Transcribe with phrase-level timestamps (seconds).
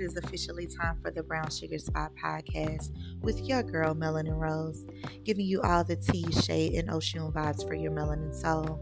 [0.00, 4.86] it is officially time for the Brown Sugar Spot podcast with your girl, Melanin Rose,
[5.24, 8.80] giving you all the tea, shade, and ocean vibes for your melanin soul.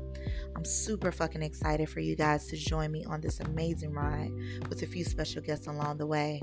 [0.54, 4.32] I'm super fucking excited for you guys to join me on this amazing ride
[4.68, 6.40] with a few special guests along the way.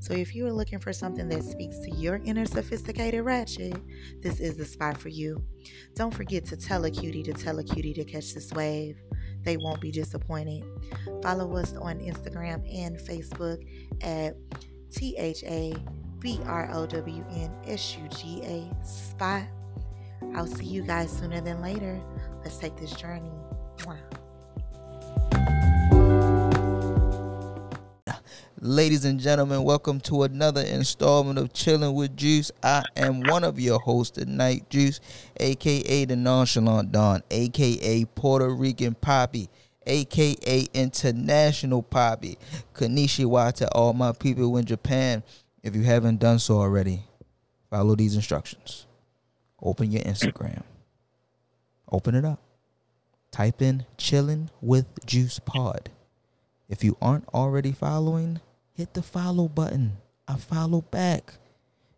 [0.00, 3.80] So, if you are looking for something that speaks to your inner sophisticated ratchet,
[4.22, 5.42] this is the spot for you.
[5.94, 8.96] Don't forget to tell a cutie to tell a cutie to catch this wave.
[9.48, 10.62] They won't be disappointed.
[11.22, 13.64] Follow us on Instagram and Facebook
[14.02, 14.36] at
[14.94, 15.74] T H A
[16.20, 19.44] B R O W N S U G A spot.
[20.34, 21.98] I'll see you guys sooner than later.
[22.44, 23.32] Let's take this journey.
[23.78, 24.07] Mwah.
[28.60, 32.50] Ladies and gentlemen, welcome to another installment of Chilling with Juice.
[32.60, 34.98] I am one of your hosts tonight, Juice,
[35.36, 39.48] aka the Nonchalant Don, aka Puerto Rican Poppy,
[39.86, 42.36] aka International Poppy.
[42.74, 45.22] Konnichiwa to all my people in Japan.
[45.62, 47.04] If you haven't done so already,
[47.70, 48.86] follow these instructions.
[49.62, 50.64] Open your Instagram.
[51.92, 52.42] Open it up.
[53.30, 55.90] Type in Chilling with Juice Pod.
[56.68, 58.40] If you aren't already following,
[58.78, 59.96] hit the follow button.
[60.28, 61.34] I follow back.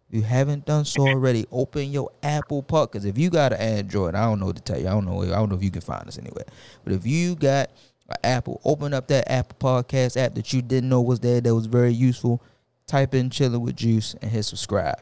[0.09, 2.91] If you haven't done so already, open your Apple Pod.
[2.91, 4.89] Because if you got an Android, I don't know what to tell you.
[4.89, 5.23] I don't know.
[5.23, 6.47] I don't know if you can find us anywhere.
[6.83, 7.71] But if you got
[8.09, 11.55] an Apple, open up that Apple Podcast app that you didn't know was there that
[11.55, 12.43] was very useful.
[12.87, 14.99] Type in Chilling with Juice and hit subscribe.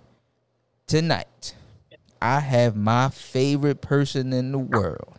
[0.89, 1.55] Tonight,
[2.21, 5.15] I have my favorite person in the world.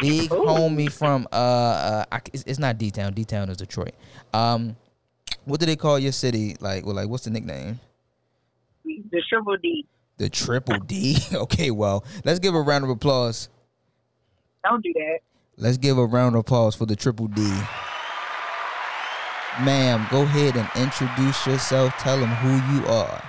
[0.00, 3.12] Big homie from uh, uh I, it's, it's not D Town.
[3.12, 3.94] D Town is Detroit.
[4.32, 4.76] Um,
[5.44, 6.56] what do they call your city?
[6.60, 7.80] Like, well, like what's the nickname?
[8.84, 9.86] The triple D.
[10.16, 11.16] The Triple D.
[11.34, 13.48] okay, well, let's give a round of applause.
[14.64, 15.18] Don't do that.
[15.56, 17.42] Let's give a round of applause for the Triple D.
[19.62, 21.96] Ma'am, go ahead and introduce yourself.
[21.98, 23.22] Tell them who you are.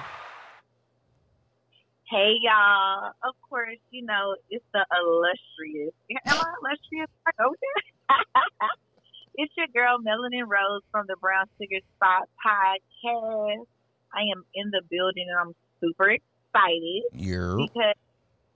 [2.09, 3.11] Hey y'all.
[3.23, 5.93] Of course, you know, it's the illustrious.
[6.11, 7.09] Am I illustrious?
[7.39, 7.75] Okay.
[9.37, 13.65] it's your girl Melanin Rose from the Brown Sugar Spot podcast.
[14.13, 17.95] I am in the building and I'm super excited You're because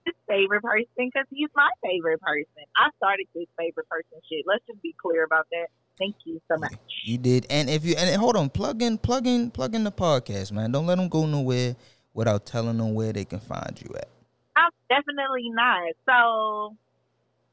[0.06, 2.63] his favorite person because he's my favorite person.
[2.78, 4.45] I started this favorite person shit.
[4.47, 5.67] Let's just be clear about that.
[5.97, 6.73] Thank you so much.
[7.03, 9.91] You did, and if you and hold on, plug in, plug in, plug in the
[9.91, 10.72] podcast, man.
[10.72, 11.75] Don't let them go nowhere
[12.13, 14.07] without telling them where they can find you at.
[14.56, 15.91] I'm definitely not.
[16.06, 16.78] So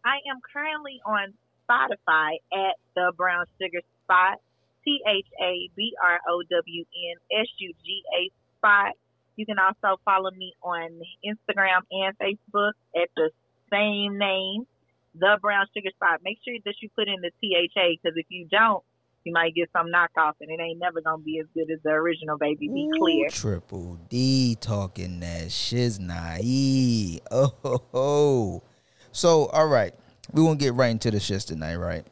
[0.05, 1.35] I am currently on
[1.69, 4.41] Spotify at the Brown Sugar Spot,
[4.85, 8.95] T H A B R O W N S U G A Spot.
[9.37, 13.31] You can also follow me on Instagram and Facebook at the
[13.71, 14.67] same name,
[15.15, 16.21] the Brown Sugar Spot.
[16.25, 18.83] Make sure that you put in the T H A because if you don't,
[19.27, 21.91] you might get some knockoff and it ain't never gonna be as good as the
[21.91, 22.39] original.
[22.39, 23.27] Baby, be clear.
[23.27, 27.21] Ooh, Triple D talking that shiz naive.
[27.31, 28.63] Oh, ho, ho.
[29.11, 29.93] so all right,
[30.33, 32.05] we won't get right into the shits tonight, right?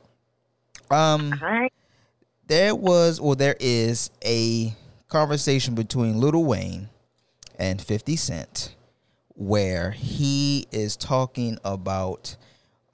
[0.90, 1.72] Um, All right.
[2.46, 4.74] there was or there is a
[5.08, 6.88] conversation between Lil Wayne
[7.58, 8.74] and 50 Cent
[9.36, 12.36] where he is talking about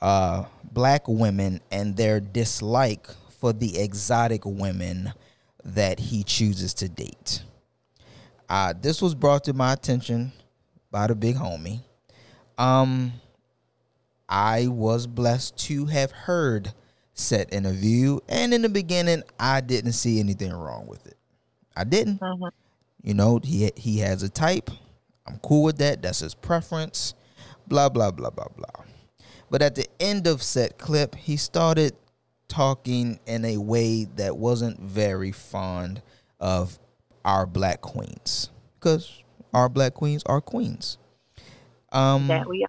[0.01, 3.09] uh, black women and their dislike
[3.41, 5.13] for the exotic women
[5.65, 7.43] that he chooses to date.
[8.49, 10.33] Uh, this was brought to my attention
[10.91, 11.81] by the big homie.
[12.59, 13.13] Um,
[14.31, 16.73] I was blessed to have heard
[17.15, 21.17] said interview, and in the beginning, I didn't see anything wrong with it.
[21.77, 22.21] I didn't.
[22.21, 22.51] Mhm.
[23.03, 24.71] You know, he he has a type.
[25.27, 26.01] I'm cool with that.
[26.03, 27.15] That's his preference.
[27.67, 28.85] Blah blah blah blah blah.
[29.51, 31.95] But at the end of set clip, he started
[32.49, 36.03] talking in a way that wasn't very fond
[36.39, 36.79] of
[37.25, 40.99] our black queens because our black queens are queens.
[41.93, 42.65] Um, That we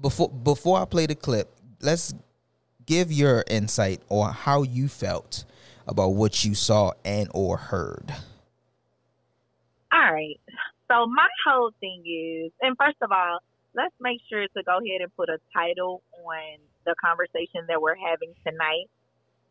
[0.00, 2.14] before before I play the clip, let's
[2.86, 5.44] give your insight on how you felt
[5.86, 8.14] about what you saw and or heard.
[9.92, 10.38] All right.
[10.88, 13.38] So my whole thing is, and first of all,
[13.74, 17.96] let's make sure to go ahead and put a title on the conversation that we're
[17.96, 18.88] having tonight.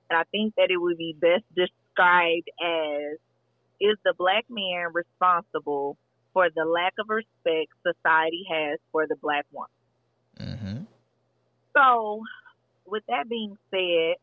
[0.10, 3.18] And I think that it would be best described as
[3.81, 5.98] is the black man responsible
[6.34, 9.70] for the lack of respect society has for the black woman?
[10.40, 10.84] Mm-hmm.
[11.76, 12.22] So,
[12.86, 14.16] with that being said,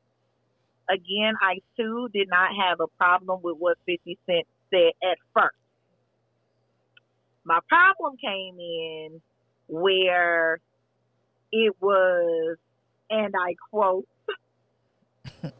[0.88, 5.56] again, I too did not have a problem with what 50 Cent said at first.
[7.44, 9.20] My problem came in
[9.66, 10.60] where
[11.50, 12.56] it was,
[13.10, 14.06] and I quote,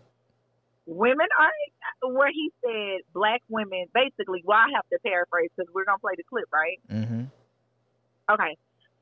[0.87, 1.51] women are
[2.13, 4.43] where he said black women basically.
[4.45, 6.81] Well, I have to paraphrase because we're gonna play the clip, right?
[6.91, 7.25] Mm-hmm.
[8.33, 8.57] Okay.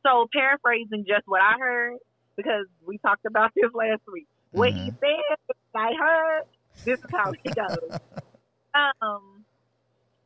[0.07, 1.99] So paraphrasing just what I heard
[2.37, 4.27] because we talked about this last week.
[4.53, 6.43] What he said, I heard.
[6.85, 7.99] This is how it goes.
[9.03, 9.45] um,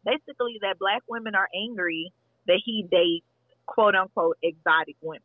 [0.04, 2.12] basically, that black women are angry
[2.46, 3.26] that he dates
[3.66, 5.22] quote unquote exotic women.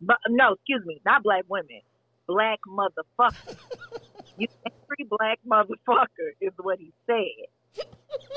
[0.00, 1.80] But no, excuse me, not black women,
[2.26, 3.56] black motherfuckers.
[4.38, 7.84] you angry black motherfucker is what he said.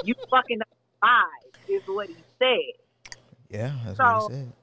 [0.03, 0.59] You fucking
[1.01, 3.15] lied is what he said.
[3.49, 4.53] Yeah, that's So- what he said.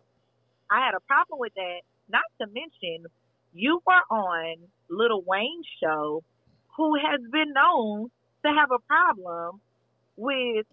[0.71, 1.81] I had a problem with that.
[2.09, 3.07] Not to mention,
[3.53, 4.57] you were on
[4.89, 6.23] Little Wayne's show,
[6.77, 8.11] who has been known
[8.45, 9.61] to have a problem
[10.17, 10.67] with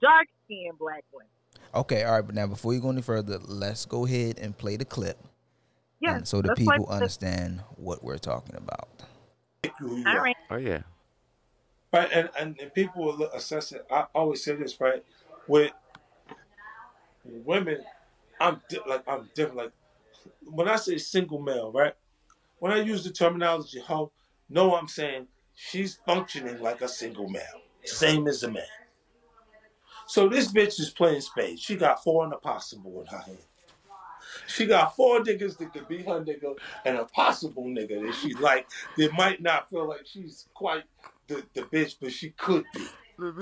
[0.00, 1.28] dark skinned black women.
[1.74, 4.76] Okay, all right, but now before you go any further, let's go ahead and play
[4.76, 5.18] the clip.
[6.00, 8.88] Yes, and so the let's play people understand what we're talking about.
[9.78, 10.22] who you All are.
[10.22, 10.36] right.
[10.50, 10.82] Oh yeah.
[11.92, 13.86] Right, and, and, and people will look, assess it.
[13.90, 15.02] I always say this, right?
[15.46, 15.72] With
[17.24, 17.82] women,
[18.40, 19.58] I'm di- like I'm different.
[19.58, 19.72] Like
[20.42, 21.94] when I say single male, right?
[22.60, 24.12] When I use the terminology hoe,
[24.48, 27.42] no, I'm saying she's functioning like a single male,
[27.84, 28.64] same as a man.
[30.06, 31.60] So this bitch is playing spades.
[31.62, 33.38] She got four and a possible in her hand.
[34.46, 38.34] She got four niggas that could be her nigga and a possible nigga that she
[38.34, 40.84] like that might not feel like she's quite
[41.28, 42.86] the, the bitch, but she could be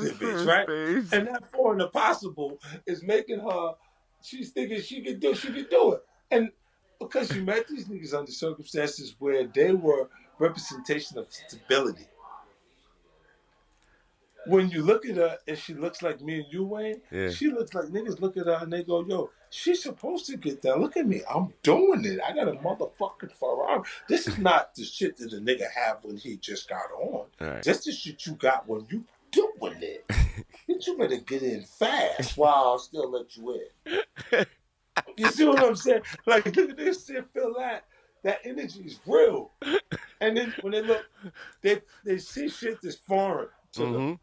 [0.01, 0.69] the bitch, right?
[1.13, 3.73] And that four and the possible is making her.
[4.27, 5.37] She's thinking she could do.
[5.37, 6.03] She could do it,
[6.33, 6.51] and
[6.99, 10.09] because she met these niggas under circumstances where they were
[10.41, 12.09] representation of stability.
[14.49, 17.31] When you look at her and she looks like me and you, Wayne, Yeah.
[17.31, 20.63] she looks like niggas look at her and they go, "Yo, she's supposed to get
[20.63, 20.79] that.
[20.81, 22.21] Look at me, I'm doing it.
[22.21, 23.83] I got a motherfucking Ferrari.
[24.09, 27.27] This is not the shit that a nigga have when he just got on.
[27.41, 27.63] Right.
[27.63, 29.05] That's the shit you got when you
[29.63, 30.07] it.
[30.69, 34.45] Bitch, you better get in fast while I'll still let you in.
[35.17, 36.03] You see what I'm saying?
[36.27, 37.85] Like, look at this shit, feel that.
[38.23, 39.53] That energy is real.
[40.21, 41.05] And then when they look,
[41.63, 43.93] they they see shit that's foreign to them.
[43.93, 44.15] hmm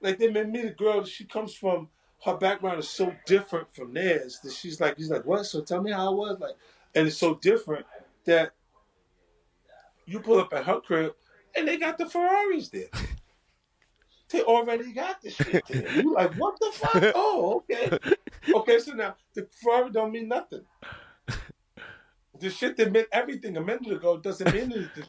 [0.00, 1.88] Like they may meet a girl, she comes from
[2.24, 5.44] her background is so different from theirs that she's like, he's like, what?
[5.46, 6.54] So tell me how it was like,
[6.94, 7.86] and it's so different
[8.26, 8.52] that
[10.06, 11.14] you pull up at her crib
[11.56, 12.88] and they got the Ferraris there.
[14.30, 15.90] They already got the shit there.
[15.90, 17.12] You like, what the fuck?
[17.14, 17.98] Oh, okay.
[18.54, 20.64] Okay, so now the Ferrari don't mean nothing.
[22.40, 25.04] The shit that meant everything a minute ago doesn't mean anything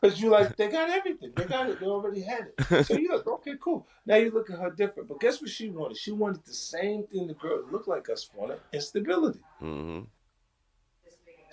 [0.00, 1.32] because you like they got everything.
[1.36, 1.80] They got it.
[1.80, 2.84] They already had it.
[2.84, 3.86] So you like, okay, cool.
[4.04, 5.08] Now you look at her different.
[5.08, 5.96] But guess what she wanted?
[5.96, 9.40] She wanted the same thing the girl that looked like us wanted: instability.
[9.60, 10.00] hmm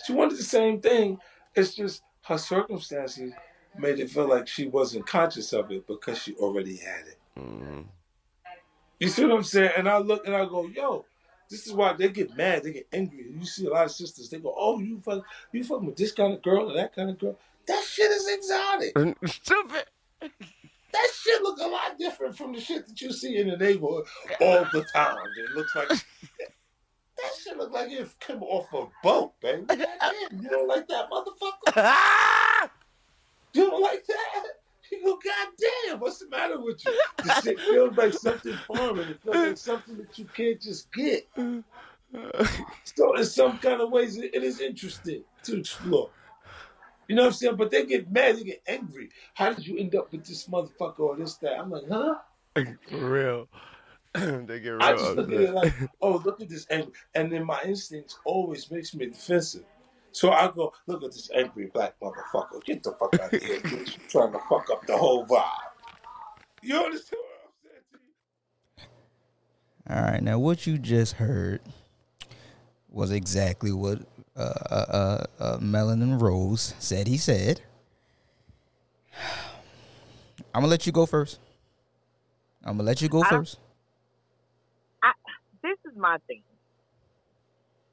[0.05, 1.19] She wanted the same thing.
[1.55, 3.31] It's just her circumstances
[3.77, 7.17] made it feel like she wasn't conscious of it because she already had it.
[7.37, 7.81] hmm
[8.99, 9.71] You see what I'm saying?
[9.77, 11.05] And I look and I go, yo,
[11.49, 13.25] this is why they get mad, they get angry.
[13.31, 16.11] You see a lot of sisters, they go, oh, you fuck, you fucking with this
[16.11, 17.37] kind of girl or that kind of girl.
[17.67, 19.17] That shit is exotic.
[19.25, 19.85] Stupid.
[20.21, 24.05] That shit look a lot different from the shit that you see in the neighborhood
[24.39, 25.17] all the time.
[25.37, 25.99] It looks like that
[27.43, 29.65] shit look like it came off a boat, baby.
[29.67, 32.69] Goddamn, you don't like that motherfucker?
[33.55, 34.43] You don't like that?
[34.91, 36.99] You go, goddamn, what's the matter with you?
[37.23, 39.09] The shit feels like something foreign.
[39.09, 41.27] It feels like something that you can't just get.
[42.83, 46.09] So in some kind of ways, it it is interesting to explore.
[47.07, 47.55] You know what I'm saying?
[47.55, 49.09] But they get mad, they get angry.
[49.33, 51.59] How did you end up with this motherfucker or this, that?
[51.59, 52.15] I'm like, huh?
[52.89, 53.47] For real.
[54.13, 56.93] they get real I just look at it like, oh, look at this angry.
[57.13, 59.65] And then my instincts always makes me defensive.
[60.15, 62.63] So I go, look at this angry black motherfucker.
[62.63, 63.97] Get the fuck out of here, bitch.
[63.97, 65.43] You're trying to fuck up the whole vibe.
[66.61, 67.83] You understand what I'm saying
[68.77, 68.83] to
[69.91, 69.93] you?
[69.93, 71.59] All right, now what you just heard
[72.89, 74.03] was exactly what
[74.37, 77.59] uh, uh, uh, uh, Melanin Rose said he said.
[80.53, 81.39] I'm gonna let you go first.
[82.63, 83.59] I'm gonna let you go I don't- first.
[85.61, 86.41] this is my thing.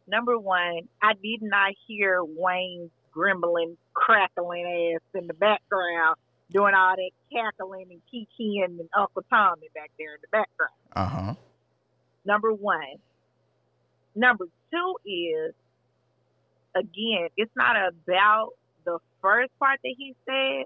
[0.07, 6.17] Number one, I did not hear Wayne's grumbling, crackling ass in the background
[6.51, 10.73] doing all that cackling and kikiing and Uncle Tommy back there in the background.
[10.95, 11.35] Uh huh.
[12.25, 12.99] Number one.
[14.15, 15.55] Number two is,
[16.75, 18.51] again, it's not about
[18.85, 20.65] the first part that he said.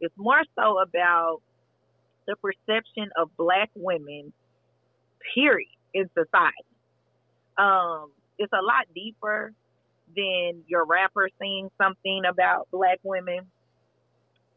[0.00, 1.40] It's more so about
[2.26, 4.32] the perception of black women,
[5.34, 6.54] period, in society.
[7.58, 9.52] Um, it's a lot deeper
[10.14, 13.40] than your rapper saying something about black women.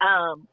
[0.01, 0.47] Um,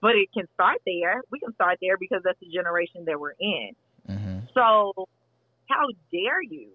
[0.00, 1.22] but it can start there.
[1.30, 3.70] We can start there because that's the generation that we're in.
[4.08, 4.38] Mm-hmm.
[4.52, 5.08] So,
[5.68, 6.68] how dare you?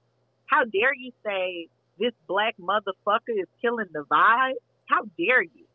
[0.45, 1.67] How dare you say
[1.99, 4.53] this black motherfucker is killing the vibe?
[4.87, 5.65] How dare you?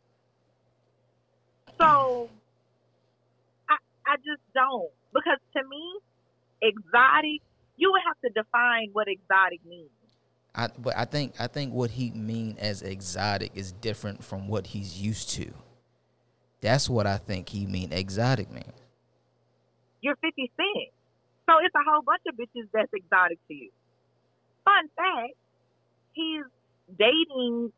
[1.79, 2.29] So,
[3.69, 5.99] I I just don't because to me,
[6.61, 7.41] exotic.
[7.75, 9.89] You would have to define what exotic means.
[10.55, 14.67] I, but I think I think what he mean as exotic is different from what
[14.67, 15.51] he's used to.
[16.61, 18.67] That's what I think he mean exotic means.
[20.01, 20.93] You're 50 Cent.
[21.49, 23.69] So it's a whole bunch of bitches that's exotic to you.
[24.63, 25.33] Fun fact,
[26.13, 26.43] he's
[26.97, 27.73] dating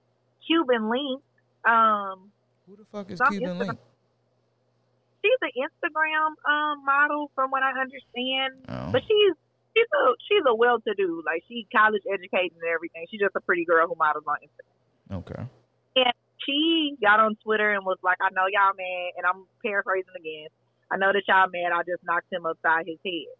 [0.45, 1.21] Cuban Link.
[1.65, 2.31] Um,
[2.67, 3.79] Who the fuck is Cuban Instagram- Link?
[5.25, 8.53] she's an Instagram um, model, from what I understand.
[8.69, 8.91] Oh.
[8.91, 9.33] But she's
[9.75, 13.05] she's a she's a well-to-do, like she college educated and everything.
[13.11, 15.19] She's just a pretty girl who models on Instagram.
[15.19, 15.43] Okay.
[15.95, 16.15] And
[16.45, 20.47] she got on Twitter and was like, "I know y'all mad," and I'm paraphrasing again.
[20.91, 21.75] I know that y'all mad.
[21.75, 23.35] I just knocked him upside his head.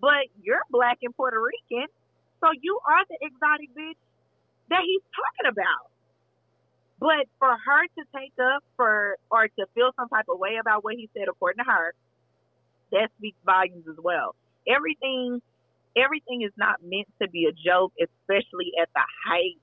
[0.00, 1.86] But you're black and Puerto Rican,
[2.40, 4.00] so you are the exotic bitch
[4.68, 5.88] that he's talking about.
[6.98, 10.84] But for her to take up for or to feel some type of way about
[10.84, 11.94] what he said, according to her,
[12.92, 14.34] that speaks volumes as well.
[14.68, 15.42] Everything,
[15.96, 19.60] everything is not meant to be a joke, especially at the height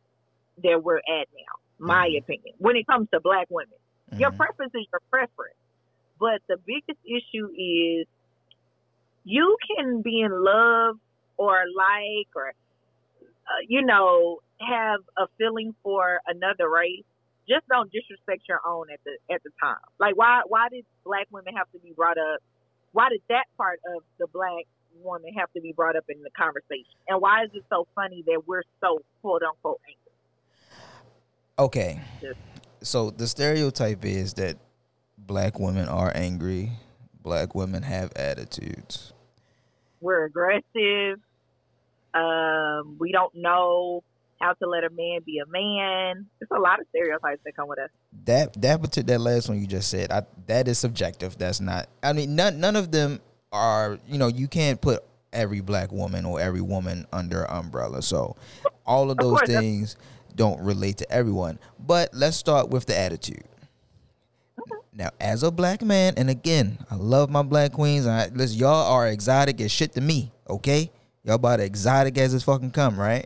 [0.63, 1.55] that we're at now.
[1.79, 3.77] My opinion, when it comes to black women,
[4.17, 4.37] your Mhm.
[4.37, 5.57] preference is your preference.
[6.19, 8.07] But the biggest issue is
[9.23, 10.97] you can be in love
[11.37, 12.49] or like or
[13.47, 17.05] uh, you know have a feeling for another race.
[17.47, 19.77] Just don't disrespect your own at the at the time.
[19.99, 22.39] Like why why did black women have to be brought up?
[22.91, 24.65] Why did that part of the black
[25.01, 26.93] woman have to be brought up in the conversation?
[27.07, 30.11] And why is it so funny that we're so quote unquote angry?
[31.57, 32.01] Okay.
[32.21, 32.35] Yes.
[32.81, 34.57] So the stereotype is that
[35.17, 36.71] black women are angry,
[37.21, 39.13] black women have attitudes.
[40.01, 41.19] we're aggressive.
[42.13, 44.03] Um, we don't know
[44.41, 46.25] how to let a man be a man.
[46.39, 47.89] There's a lot of stereotypes that come with us.
[48.25, 51.37] That that that last one you just said, I, that is subjective.
[51.37, 51.89] That's not.
[52.01, 53.19] I mean, none none of them
[53.51, 53.99] are.
[54.07, 58.01] You know, you can't put every black woman or every woman under umbrella.
[58.01, 58.35] So
[58.85, 59.95] all of those that's- things
[60.35, 61.59] don't relate to everyone.
[61.85, 63.43] But let's start with the attitude.
[64.93, 68.05] Now, as a black man, and again, I love my black queens.
[68.05, 70.31] I, listen, y'all are exotic as shit to me.
[70.49, 70.91] Okay,
[71.23, 73.25] y'all about exotic as it's fucking come, right?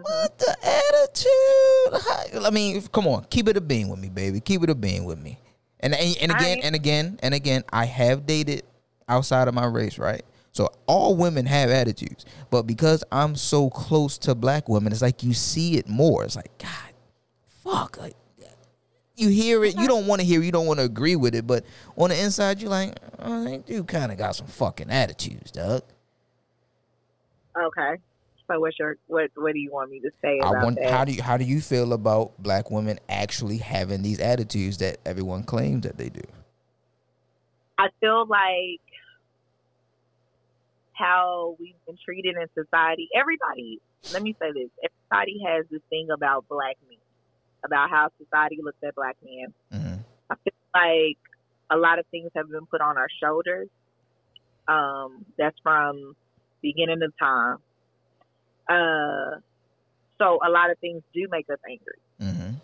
[0.00, 0.56] What the
[1.92, 2.44] attitude?
[2.44, 4.40] I mean, come on, keep it a bean with me, baby.
[4.40, 5.38] Keep it a bean with me.
[5.78, 8.64] And and, and again, I- and again, and again, I have dated
[9.12, 10.22] outside of my race, right?
[10.52, 15.22] So all women have attitudes, but because I'm so close to black women, it's like
[15.22, 16.24] you see it more.
[16.24, 16.92] It's like God,
[17.46, 18.16] fuck, like
[19.16, 21.34] you hear it, you don't want to hear, it, you don't want to agree with
[21.34, 21.64] it, but
[21.96, 25.50] on the inside, you're like, uh, oh, they do kind of got some fucking attitudes,
[25.50, 25.82] dog.
[27.56, 27.96] Okay.
[28.50, 30.90] So what's your what what do you want me to say I want that?
[30.90, 34.98] how do you how do you feel about black women actually having these attitudes that
[35.06, 36.22] everyone claims that they do?
[37.78, 38.80] I feel like
[41.02, 43.08] how we've been treated in society.
[43.14, 43.80] Everybody,
[44.12, 46.98] let me say this: everybody has this thing about black men,
[47.64, 49.52] about how society looks at black men.
[49.72, 51.18] hmm I feel like
[51.70, 53.68] a lot of things have been put on our shoulders.
[54.68, 56.14] Um, that's from
[56.62, 57.56] beginning of time.
[58.68, 59.40] Uh,
[60.18, 62.00] so a lot of things do make us angry.
[62.20, 62.56] hmm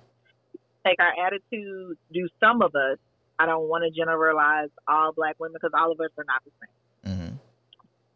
[0.87, 1.99] Take our attitude.
[2.15, 2.99] Do some of us?
[3.39, 6.51] I don't want to generalize all black women because all of us are not the
[6.61, 6.75] same.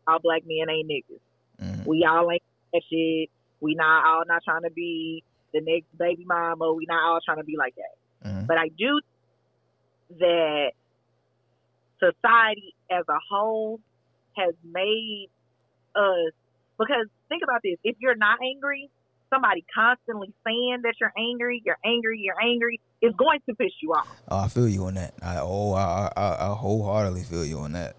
[0.07, 1.21] All black men ain't niggas.
[1.65, 2.43] hmm We all ain't
[2.73, 3.31] that shit.
[3.61, 6.73] We not all not trying to be the next baby mama.
[6.73, 8.29] We not all trying to be like that.
[8.29, 9.01] hmm But I do
[10.19, 10.73] that
[11.99, 13.81] society as a whole
[14.37, 15.29] has made
[15.95, 16.33] us
[16.79, 17.77] because think about this.
[17.85, 18.91] If you're not angry,
[19.33, 23.93] somebody constantly saying that you're angry, you're angry, you're angry, is going to piss you
[23.93, 24.09] off.
[24.29, 25.15] Oh, I feel you on that.
[25.23, 27.97] I oh I, I I wholeheartedly feel you on that.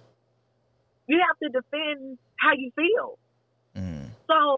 [1.08, 3.20] You have to defend how you feel.
[3.76, 4.10] Mm.
[4.30, 4.58] So,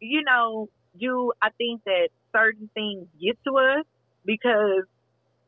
[0.00, 0.68] you know,
[0.98, 3.84] do I think that certain things get to us
[4.24, 4.84] because,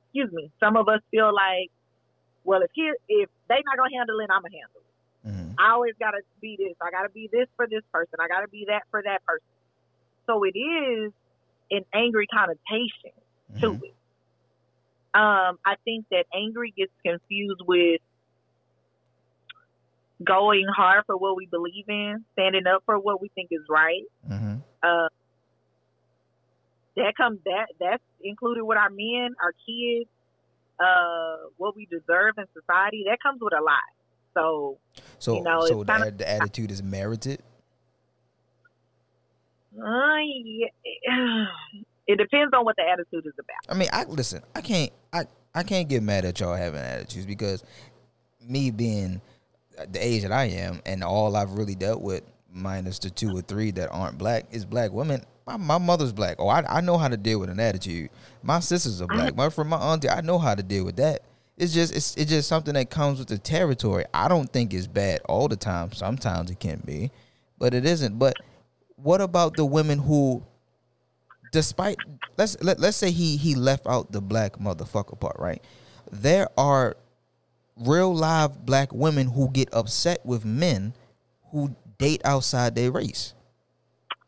[0.07, 1.71] excuse me, some of us feel like,
[2.45, 4.87] well, if he, if they not gonna handle it, I'm gonna handle it.
[5.29, 6.77] hmm I always gotta be this.
[6.81, 8.15] I gotta be this for this person.
[8.21, 9.47] I gotta be that for that person.
[10.27, 11.13] So it is
[11.71, 13.13] an angry connotation
[13.63, 13.95] to hmm it.
[15.15, 18.01] Um, I think that angry gets confused with
[20.25, 24.03] going hard for what we believe in, standing up for what we think is right.
[24.27, 25.09] hmm Uh,
[26.97, 30.09] that comes that that's included with our men, our kids.
[30.79, 33.81] uh, what we deserve in society, that comes with a lot.
[34.35, 34.79] So,
[35.19, 37.41] So You know, so the, the attitude is merited.
[39.79, 40.67] uh, yeah,
[42.07, 43.75] it depends on what the attitude is about.
[43.75, 44.43] I mean, I listen.
[44.55, 44.93] I can't.
[45.13, 47.65] I I can't get mad at y'all having attitudes because
[48.41, 49.21] me being
[49.91, 53.43] the age that I am, and all I've really dealt with, minus the two or
[53.43, 55.23] three that aren't black, is black women.
[55.47, 56.37] My, my mother's black.
[56.39, 58.11] Oh, I, I know how to deal with an attitude.
[58.43, 59.33] My sisters are black.
[59.33, 59.45] Uh-huh.
[59.45, 61.23] My from my auntie, I know how to deal with that.
[61.57, 64.05] It's just it's it's just something that comes with the territory.
[64.13, 65.93] I don't think it's bad all the time.
[65.93, 67.11] Sometimes it can be,
[67.59, 68.19] but it isn't.
[68.19, 68.35] But
[68.97, 70.43] what about the women who
[71.53, 71.97] despite
[72.37, 75.63] let's let, let's say he he left out the black motherfucker part, right?
[76.11, 76.97] There are
[77.77, 80.95] real live black women who get upset with men
[81.51, 83.35] who date outside their race.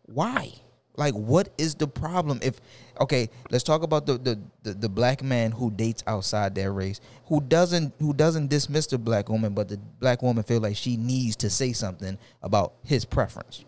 [0.06, 0.52] Why?
[0.96, 2.60] Like what is the problem if
[3.00, 7.00] okay, let's talk about the the, the, the black man who dates outside their race,
[7.26, 10.96] who doesn't who doesn't dismiss the black woman, but the black woman feel like she
[10.96, 13.64] needs to say something about his preference.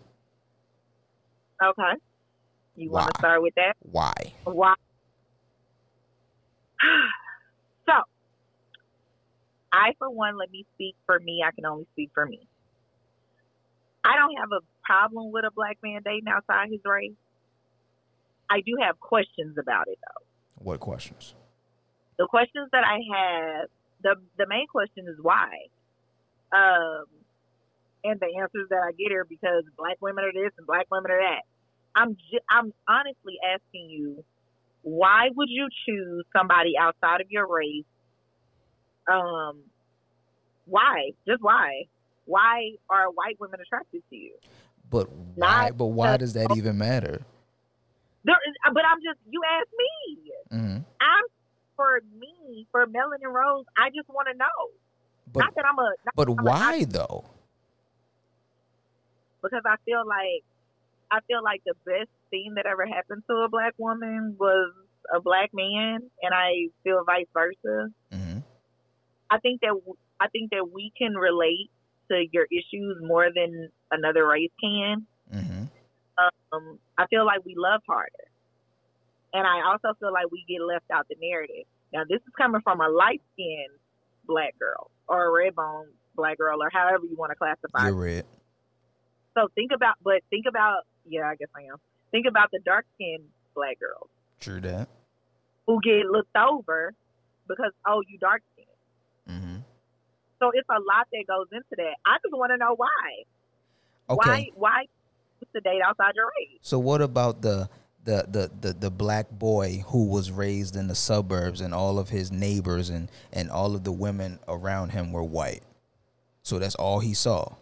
[1.63, 1.93] Okay.
[2.77, 3.77] You want to start with that?
[3.81, 4.13] Why?
[4.45, 4.75] Why?
[9.73, 11.43] I, for one, let me speak for me.
[11.47, 12.41] I can only speak for me.
[14.05, 17.13] I don't have a problem with a black man dating outside his race.
[18.51, 20.25] I do have questions about it, though.
[20.65, 21.35] What questions?
[22.19, 23.69] The questions that I have,
[24.03, 25.49] the the main question is why,
[26.53, 27.05] um,
[28.05, 31.11] and the answers that I get are because black women are this and black women
[31.11, 31.43] are that.
[31.95, 34.25] I'm ju- I'm honestly asking you,
[34.83, 37.85] why would you choose somebody outside of your race?
[39.11, 39.63] Um,
[40.67, 41.11] why?
[41.27, 41.85] Just why?
[42.27, 44.35] Why are white women attracted to you?
[44.89, 45.69] But why?
[45.69, 47.23] Not But why does that even matter?
[48.25, 50.33] There is, but I'm just you ask me.
[50.51, 51.25] hmm I'm
[51.77, 53.65] for me for Melanin Rose.
[53.77, 54.59] I just want to know.
[55.33, 55.95] But not that I'm a.
[56.15, 57.25] But I'm a- why though?
[59.43, 60.45] because I feel like
[61.11, 64.73] I feel like the best thing that ever happened to a black woman was
[65.15, 67.89] a black man, and I feel vice versa.
[68.13, 68.20] hmm
[69.31, 69.75] I think that
[70.19, 71.71] I think that we can relate
[72.11, 75.07] to your issues more than another race can.
[75.33, 75.65] hmm
[76.53, 78.27] Um, I feel like we love harder,
[79.33, 81.67] and I also feel like we get left out the narrative.
[81.93, 83.79] Now, this is coming from a light skinned
[84.27, 87.87] black girl or a red bone black girl, or however you want to classify.
[87.87, 88.25] You're red.
[89.35, 91.77] So think about, but think about, yeah, I guess I am.
[92.11, 94.89] Think about the dark skinned black girls True that.
[95.67, 96.93] who get looked over
[97.49, 98.67] because, oh, you dark skinned.
[100.41, 101.97] So it's a lot that goes into that.
[102.07, 103.25] I just want to know why.
[104.09, 104.51] Okay.
[104.57, 104.85] Why?
[104.85, 104.85] Why
[105.55, 106.59] to date outside your race?
[106.63, 107.69] So what about the
[108.05, 112.09] the, the the the black boy who was raised in the suburbs and all of
[112.09, 115.63] his neighbors and and all of the women around him were white.
[116.43, 117.55] So that's all he saw.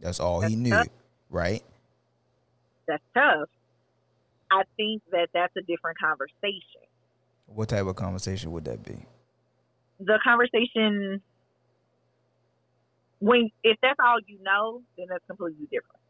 [0.00, 0.88] That's all he knew, tough.
[1.30, 1.62] right?
[2.88, 3.48] That's tough.
[4.50, 6.82] I think that that's a different conversation.
[7.46, 9.06] What type of conversation would that be?
[10.00, 11.22] The conversation
[13.20, 16.00] when if that's all you know, then that's completely different.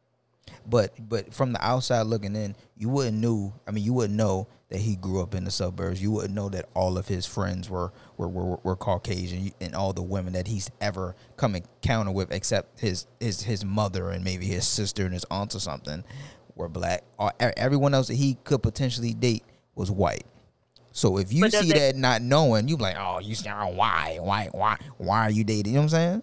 [0.67, 3.53] But but from the outside looking in, you wouldn't knew.
[3.67, 6.03] I mean, you wouldn't know that he grew up in the suburbs.
[6.03, 9.93] You wouldn't know that all of his friends were were were, were Caucasian, and all
[9.93, 14.47] the women that he's ever come encounter with, except his his his mother and maybe
[14.47, 16.05] his sister and his aunt or something,
[16.55, 17.05] were black.
[17.19, 20.25] Or everyone else that he could potentially date was white.
[20.93, 24.19] So if you see it- that not knowing, you be like, oh, you sound why
[24.21, 25.73] why why why are you dating?
[25.73, 26.23] You know what I'm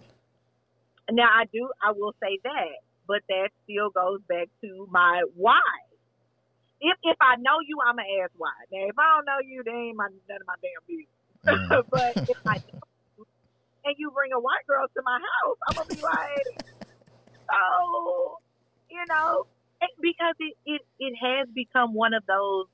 [1.12, 5.60] Now I do I will say that, but that still goes back to my why.
[6.80, 8.56] If if I know you, I'ma ask why.
[8.72, 11.12] Now if I don't know you, then ain't my none of my damn business.
[11.90, 12.80] But if I know
[13.18, 13.26] you
[13.84, 16.48] and you bring a white girl to my house, I'm gonna be like,
[17.44, 18.38] so
[18.88, 19.44] you know,
[20.00, 22.66] because it it it has become one of those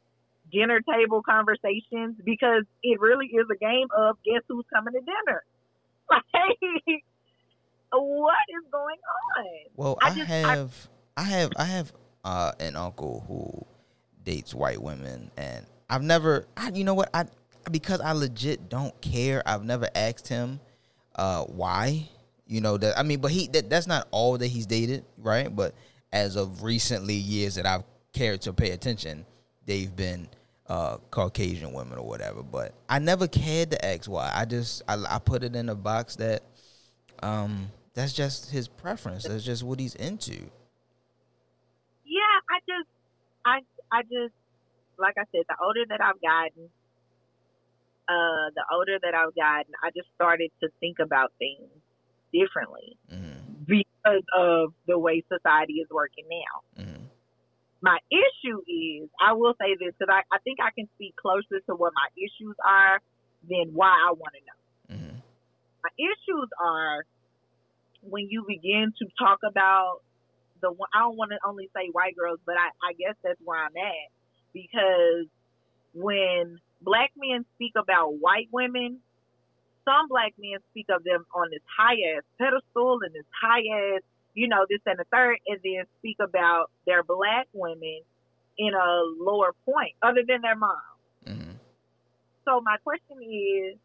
[0.53, 5.43] dinner table conversations because it really is a game of guess who's coming to dinner.
[6.09, 7.03] Like,
[7.93, 8.97] what is going
[9.39, 9.45] on?
[9.77, 11.93] Well, I, I just- I- have, I, have, I have
[12.25, 13.67] uh, an uncle who
[14.25, 17.25] dates white women, and I've never, I, you know what, I
[17.71, 19.43] because I legit don't care.
[19.47, 20.61] I've never asked him
[21.17, 22.09] uh, why.
[22.47, 25.55] You know that I mean, but he that, that's not all that he's dated, right?
[25.55, 25.75] But
[26.13, 29.27] as of recently years that I've cared to pay attention,
[29.67, 30.29] they've been
[30.67, 32.43] uh, Caucasian women or whatever.
[32.43, 34.33] But I never cared to ask why.
[34.35, 36.43] I just I, I put it in a box that
[37.23, 39.25] um that's just his preference.
[39.25, 40.37] That's just what he's into.
[42.07, 42.89] Yeah, I just,
[43.45, 43.59] I,
[43.91, 44.35] I just,
[44.99, 46.71] like I said, the older that I've gotten,
[48.09, 51.67] uh, the older that I've gotten, I just started to think about things
[52.33, 53.65] differently Mm-hmm.
[53.67, 56.85] because of the way society is working now.
[56.85, 57.03] Mm-hmm.
[57.83, 61.59] My issue is, I will say this because I, I think I can speak closer
[61.67, 63.01] to what my issues are
[63.49, 64.97] than why I want to know.
[64.97, 65.17] Mm-hmm.
[65.83, 67.05] My issues are
[68.03, 70.01] when you begin to talk about
[70.61, 73.41] the one, I don't want to only say white girls, but I, I guess that's
[73.45, 74.11] where I'm at
[74.53, 75.27] because
[75.95, 78.99] when black men speak about white women,
[79.85, 83.63] some black men speak of them on this high ass pedestal and this high
[83.97, 84.03] ass,
[84.35, 88.01] you know, this and the third, and then speak about their black women
[88.59, 90.77] in a lower point, other than their mom.
[91.27, 91.53] Mm-hmm.
[92.45, 93.79] So my question is,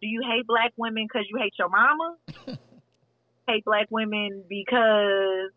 [0.00, 2.16] do you hate black women because you hate your mama?
[3.46, 5.50] hate black women because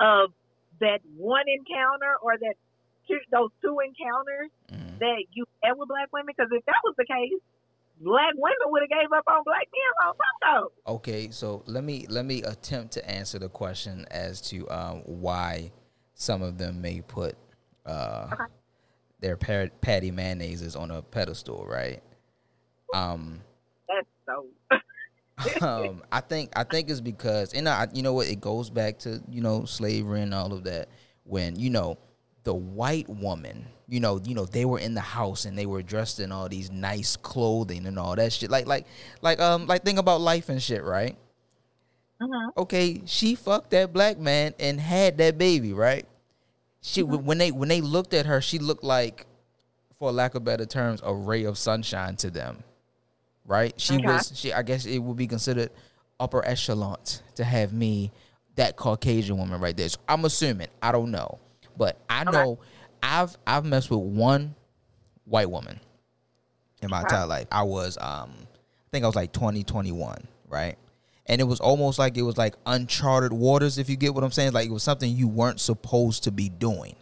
[0.00, 0.30] of
[0.80, 2.54] that one encounter or that
[3.08, 4.98] two, those two encounters Mm-hmm.
[4.98, 6.26] that you had with black women?
[6.36, 7.38] Because if that was the case,
[8.00, 10.72] black women would have gave up on black men long time ago.
[10.86, 15.70] Okay, so let me let me attempt to answer the question as to um, why
[16.14, 17.36] some of them may put
[17.86, 18.44] uh, Okay.
[19.20, 22.02] their patty mayonnaises on a pedestal, right?
[22.94, 23.40] Um.
[25.60, 28.98] um, I think I think it's because, and I, you know what, it goes back
[29.00, 30.88] to you know slavery and all of that.
[31.24, 31.98] When you know
[32.44, 35.82] the white woman, you know, you know they were in the house and they were
[35.82, 38.50] dressed in all these nice clothing and all that shit.
[38.50, 38.86] Like like
[39.22, 41.16] like um like think about life and shit, right?
[42.22, 42.50] Mhm.
[42.56, 46.06] okay, she fucked that black man and had that baby, right?
[46.80, 49.26] She when they when they looked at her, she looked like,
[49.98, 52.62] for lack of better terms, a ray of sunshine to them,
[53.46, 53.72] right?
[53.80, 54.04] She Okay.
[54.06, 54.52] was she.
[54.52, 55.70] I guess it would be considered
[56.20, 56.98] upper echelon
[57.34, 58.12] to have me,
[58.56, 59.88] that Caucasian woman right there.
[59.88, 61.38] So I'm assuming I don't know,
[61.76, 62.30] but I Okay.
[62.30, 62.58] know
[63.02, 64.54] I've I've messed with one
[65.24, 65.80] white woman
[66.82, 67.16] in my Okay.
[67.16, 67.46] entire life.
[67.50, 70.76] I was um I think I was like 20, 21, right?
[71.26, 74.30] And it was almost like it was like uncharted waters, if you get what I'm
[74.30, 74.52] saying.
[74.52, 76.94] Like it was something you weren't supposed to be doing.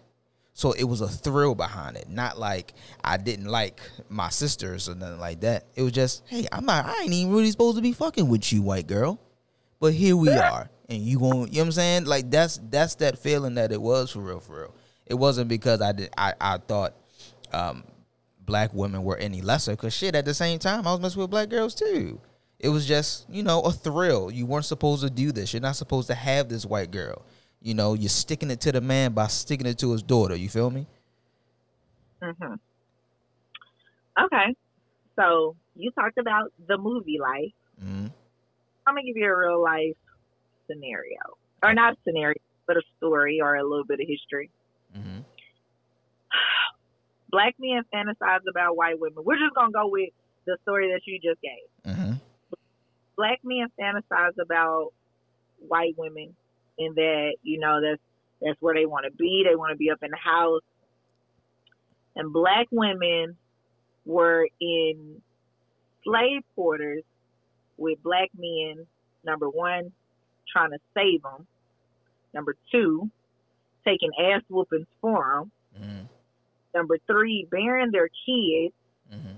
[0.62, 4.94] So it was a thrill behind it, not like I didn't like my sisters or
[4.94, 5.66] nothing like that.
[5.74, 8.52] It was just, hey, I'm not, I ain't even really supposed to be fucking with
[8.52, 9.18] you, white girl,
[9.80, 12.04] but here we are, and you going, you know what I'm saying?
[12.04, 14.74] Like that's that's that feeling that it was for real, for real.
[15.04, 16.94] It wasn't because I did, I I thought
[17.52, 17.82] um,
[18.38, 21.30] black women were any lesser, cause shit, at the same time, I was messing with
[21.30, 22.20] black girls too.
[22.60, 24.30] It was just, you know, a thrill.
[24.30, 25.52] You weren't supposed to do this.
[25.52, 27.24] You're not supposed to have this white girl.
[27.62, 30.34] You know, you're sticking it to the man by sticking it to his daughter.
[30.34, 30.86] You feel me?
[32.20, 32.58] Mhm.
[34.20, 34.54] Okay,
[35.18, 37.52] so you talked about the movie life.
[37.80, 38.06] hmm
[38.84, 39.96] I'm gonna give you a real life
[40.66, 41.20] scenario,
[41.62, 42.34] or not a scenario,
[42.66, 44.50] but a story or a little bit of history.
[44.92, 45.20] hmm
[47.30, 49.24] Black men fantasize about white women.
[49.24, 50.10] We're just gonna go with
[50.46, 51.94] the story that you just gave.
[51.96, 52.14] hmm
[53.16, 54.92] Black men fantasize about
[55.58, 56.34] white women,
[56.94, 58.00] that you know that's
[58.40, 59.44] that's where they want to be.
[59.48, 60.62] They want to be up in the house,
[62.16, 63.36] and black women
[64.04, 65.22] were in
[66.04, 67.04] slave quarters
[67.76, 68.86] with black men.
[69.24, 69.92] Number one,
[70.52, 71.46] trying to save them.
[72.34, 73.10] Number two,
[73.86, 75.82] taking ass whoopings for them.
[75.82, 75.98] hmm
[76.74, 78.74] Number three, bearing their kids,
[79.10, 79.36] hmm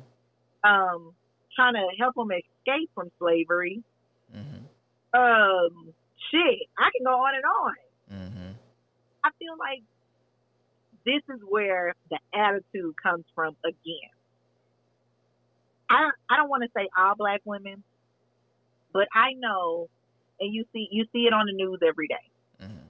[0.68, 1.12] um,
[1.54, 3.82] trying to help them escape from slavery.
[4.32, 5.92] hmm Um,
[6.30, 7.74] shit, I can go on and on.
[8.10, 8.52] hmm
[9.24, 9.82] I feel like
[11.06, 14.10] this is where the attitude comes from again.
[15.90, 17.82] I I don't want to say all black women,
[18.92, 19.88] but I know,
[20.40, 22.64] and you see you see it on the news every day.
[22.66, 22.88] hmm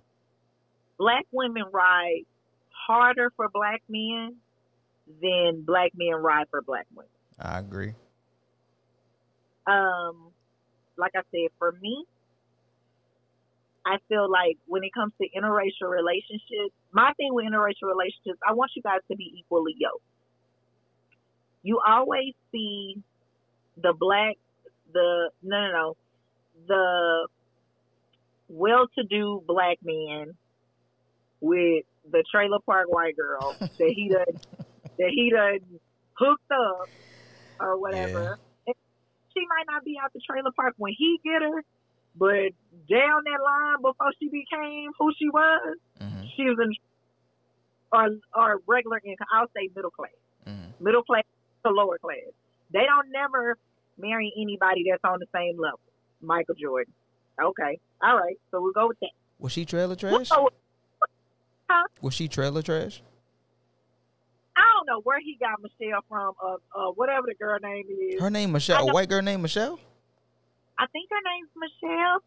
[0.99, 2.23] Black women ride
[2.87, 4.37] harder for black men
[5.21, 7.11] than black men ride for black women.
[7.41, 7.95] I agree.
[9.67, 10.31] um,
[10.97, 12.05] like I said, for me,
[13.87, 18.55] I feel like when it comes to interracial relationships, my thing with interracial relationships, I
[18.55, 20.03] want you guys to be equally yoked.
[21.63, 22.97] You always see
[23.77, 24.37] the black,
[24.93, 25.97] the no, no, no,
[26.69, 27.29] the
[28.49, 30.33] well-to-do black man
[31.41, 34.41] with the trailer park white girl that he done
[34.99, 35.59] that he done
[36.17, 36.89] hooked up
[37.61, 38.39] or whatever.
[38.67, 38.75] And
[39.35, 41.63] She might not be out the trailer park when he get her,
[42.17, 42.51] but
[42.89, 46.73] down that line before she became who she was, hmm she was in
[47.93, 49.27] or or regular income.
[49.35, 50.11] I'll say middle class,
[50.47, 51.25] hmm middle class
[51.67, 52.33] to lower class.
[52.73, 53.57] They don't never
[53.99, 55.79] marry anybody that's on the same level.
[56.21, 56.93] Michael Jordan.
[57.41, 58.37] Okay, all right.
[58.51, 59.11] So we'll go with that.
[59.39, 60.29] Was she trailer trash?
[60.31, 60.55] go with-
[62.01, 63.03] Was she trailer trash?
[64.57, 66.35] I don't know where he got Michelle from.
[66.43, 68.21] Uh, uh, whatever the girl name is.
[68.21, 68.89] Her name Michelle.
[68.89, 69.79] A white girl named Michelle.
[70.79, 72.19] I think her name's Michelle.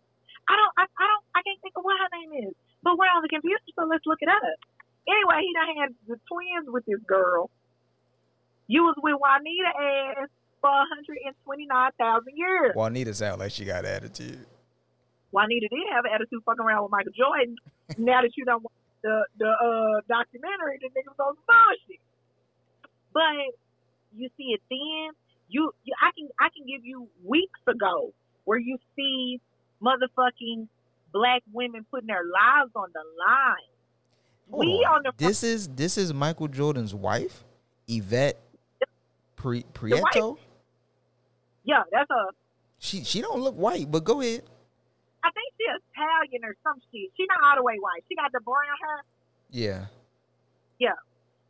[0.47, 0.73] I don't.
[0.79, 1.25] I, I don't.
[1.35, 2.53] I can't think of what her name is.
[2.83, 4.43] But we're on the computer, so let's look it up.
[5.07, 7.49] Anyway, he done had the twins with this girl.
[8.67, 10.29] You was with Juanita ass
[10.59, 12.75] for 129,000 years.
[12.75, 14.45] Juanita sound like she got attitude.
[15.31, 17.55] Juanita did have an attitude fucking around with Michael Jordan.
[17.97, 22.01] now that you don't watch the the uh, documentary, the nigga was on bullshit.
[23.13, 23.55] But
[24.15, 25.15] you see it then.
[25.49, 28.11] You, you I can I can give you weeks ago
[28.47, 29.41] where you see
[29.83, 30.69] motherfucking
[31.11, 33.69] black women putting their lives on the line.
[34.49, 34.95] Hold we on.
[34.95, 37.43] on the This is this is Michael Jordan's wife,
[37.89, 38.39] Yvette
[39.35, 40.37] Pri- Prieto.
[41.65, 42.31] yeah, that's a
[42.79, 44.43] She she don't look white, but go ahead.
[45.25, 47.11] I think she Italian or some shit.
[47.17, 48.05] She not all the way white.
[48.07, 49.03] She got the brown hair.
[49.51, 49.85] Yeah.
[50.79, 50.95] Yeah.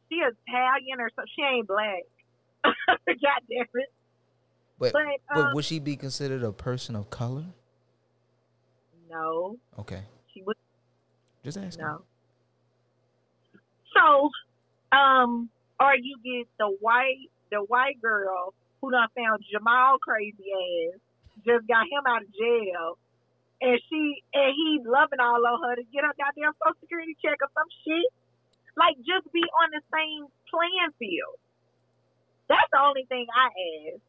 [0.09, 1.31] She Italian or something.
[1.35, 2.01] She ain't black.
[3.05, 3.89] God damn it.
[4.79, 7.45] But But, but um, would she be considered a person of color?
[9.09, 10.03] no, Okay.
[10.33, 10.55] she was
[11.43, 11.83] Just asking.
[11.85, 12.03] no.
[13.95, 14.29] So,
[14.91, 20.99] um, or you get the white the white girl who done found Jamal crazy ass,
[21.47, 22.97] just got him out of jail,
[23.61, 27.39] and she and he loving all on her to get her goddamn social security check
[27.41, 28.11] or some shit.
[28.75, 31.39] Like just be on the same playing field.
[32.49, 33.47] That's the only thing I
[33.95, 34.01] ask.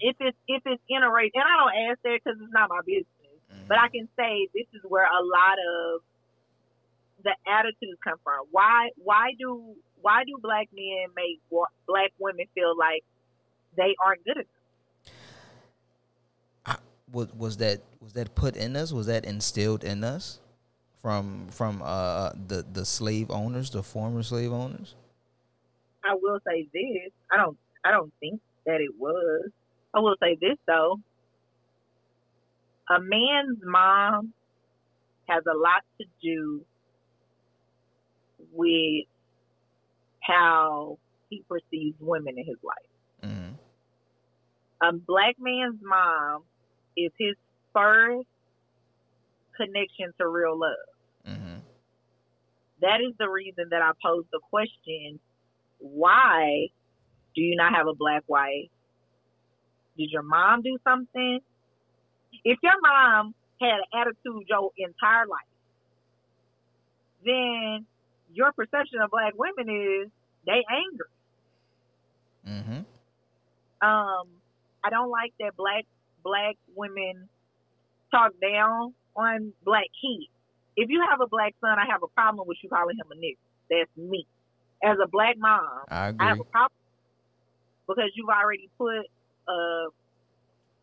[0.00, 2.68] If it's if it's in a race, and I don't ask that because it's not
[2.68, 3.06] my business.
[3.52, 3.68] Mhm.
[3.68, 6.02] But I can say this is where a lot of
[7.24, 8.46] the attitudes come from.
[8.50, 11.40] Why why do why do black men make
[11.86, 13.04] black women feel like
[13.76, 14.46] they aren't good enough?
[17.12, 18.92] was was that was that put in us?
[18.92, 20.40] Was that instilled in us
[21.00, 24.94] from from uh the the slave owners, the former slave owners?
[26.04, 27.12] I will say this.
[27.30, 29.50] I don't I don't think that it was.
[29.96, 31.00] I will say this though.
[32.90, 34.32] A man's mom
[35.28, 36.64] has a lot to do
[38.52, 39.06] with
[40.20, 40.98] how
[41.30, 43.30] he perceives women in his life.
[43.32, 43.52] hmm
[44.82, 46.42] a black man's mom
[46.98, 47.34] is his
[47.72, 48.28] first
[49.56, 50.86] connection to real love.
[51.24, 51.54] hmm
[52.82, 55.18] That is the reason that I posed the question
[55.78, 56.68] why
[57.34, 58.68] do you not have a black wife?
[59.96, 61.40] Did your mom do something?
[62.44, 65.52] If your mom had an attitude your entire life,
[67.24, 67.86] then
[68.32, 70.10] your perception of black women is
[70.46, 71.10] they angry.
[72.44, 72.80] hmm
[73.82, 74.26] um
[74.84, 75.84] I don't like that black
[76.22, 77.28] black women
[78.12, 80.30] talk down on black kids.
[80.76, 83.16] If you have a black son, I have a problem with you calling him a
[83.16, 83.38] nigga.
[83.70, 84.26] That's me.
[84.84, 86.72] As a black mom, I I have a problem
[87.88, 89.06] because you've already put
[89.48, 89.86] a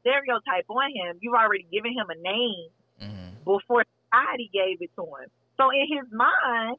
[0.02, 1.18] stereotype on him.
[1.22, 5.28] You've already given him a name hmm before society gave it to him.
[5.58, 6.78] So in his mind,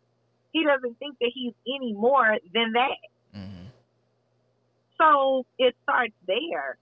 [0.53, 3.01] he doesn't think that he's any more than that.
[3.33, 3.69] hmm
[5.01, 6.79] So it starts there.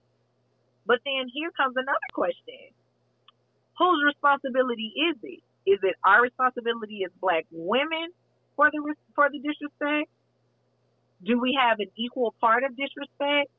[0.85, 2.71] But then here comes another question.
[3.79, 5.41] Whose responsibility is it?
[5.65, 8.09] Is it our responsibility as black women
[8.55, 10.09] for the for the disrespect?
[11.25, 13.49] Do we have an equal part of disrespect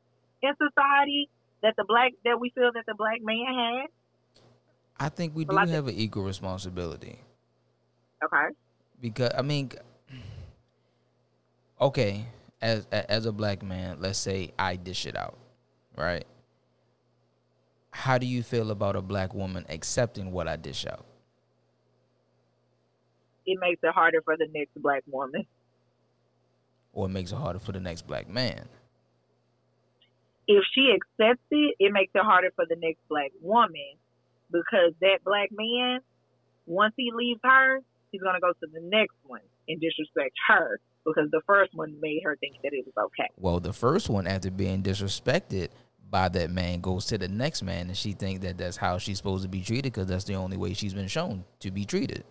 [0.44, 1.28] in society
[1.62, 3.90] that the black that we feel that the black man has?
[4.98, 7.18] I think we do Well, I think- have an equal responsibility
[8.22, 8.54] Okay.
[9.00, 9.72] because I mean,
[11.80, 12.26] okay,
[12.60, 15.36] as as a black man, let's say I dish it out,
[15.96, 16.24] right?
[17.90, 21.04] How do you feel about a black woman accepting what I dish out?
[23.46, 25.46] It makes it harder for the next black woman.
[26.92, 28.68] Or it makes it harder for the next black man?
[30.46, 33.96] If she accepts it, it makes it harder for the next black woman
[34.50, 36.00] because that black man,
[36.66, 37.80] once he leaves her,
[38.10, 42.20] he's gonna go to the next one and disrespect her because the first one made
[42.24, 43.28] her think that it was okay.
[43.38, 45.68] Well, the first one, after being disrespected
[46.10, 49.18] by that man, goes to the next man, and she thinks that that's how she's
[49.18, 52.24] supposed to be treated because that's the only way she's been shown to be treated.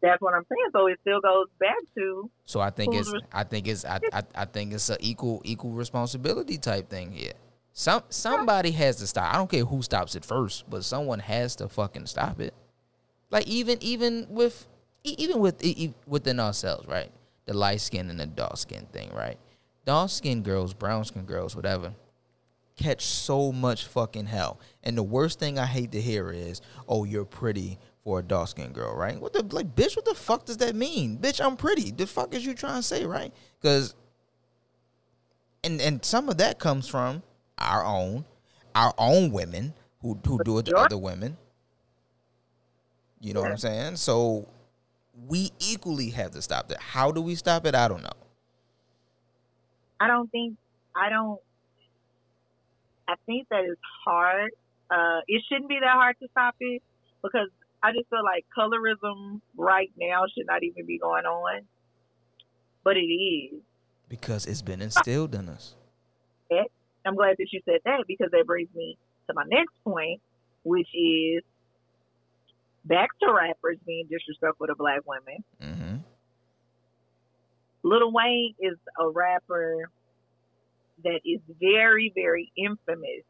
[0.00, 0.70] That's what I'm saying.
[0.72, 4.22] So it still goes back to So I think it's, I think it's, I, I,
[4.34, 7.32] I think it's a equal, equal responsibility type thing here.
[7.72, 9.32] Some somebody has to stop.
[9.32, 12.54] I don't care who stops it first, but someone has to fucking stop it.
[13.30, 14.66] Like even, even with,
[15.04, 17.10] even with, e- within ourselves, right?
[17.46, 19.38] The light skin and the dark skin thing, right?
[19.84, 21.94] Dark skin girls, brown skin girls, whatever
[22.78, 24.60] catch so much fucking hell.
[24.84, 28.48] And the worst thing I hate to hear is, "Oh, you're pretty for a dark
[28.48, 29.20] skinned girl, right?
[29.20, 29.94] What the like, bitch?
[29.94, 31.44] What the fuck does that mean, bitch?
[31.44, 31.90] I'm pretty.
[31.90, 33.34] The fuck is you trying to say, right?
[33.60, 33.94] Because
[35.62, 37.22] and and some of that comes from
[37.58, 38.24] our own
[38.74, 41.36] our own women who who do it to other women.
[43.20, 43.96] You know what I'm saying?
[43.96, 44.48] So
[45.26, 46.80] we equally have to stop that.
[46.80, 47.74] How do we stop it?
[47.74, 48.08] I don't know.
[50.00, 50.56] I don't think
[50.96, 51.38] I don't.
[53.06, 54.52] I think that it's hard.
[54.90, 56.82] Uh, it shouldn't be that hard to stop it
[57.22, 57.50] because
[57.82, 61.62] I just feel like colorism right now should not even be going on,
[62.84, 63.60] but it is.
[64.08, 65.74] Because it's been instilled in us.
[67.08, 70.20] I'm glad that you said that because that brings me to my next point,
[70.62, 71.42] which is
[72.84, 75.44] back to rappers being disrespectful to black women.
[75.60, 75.96] hmm
[77.84, 79.88] Lil Wayne is a rapper
[81.04, 83.24] that is very, very infamous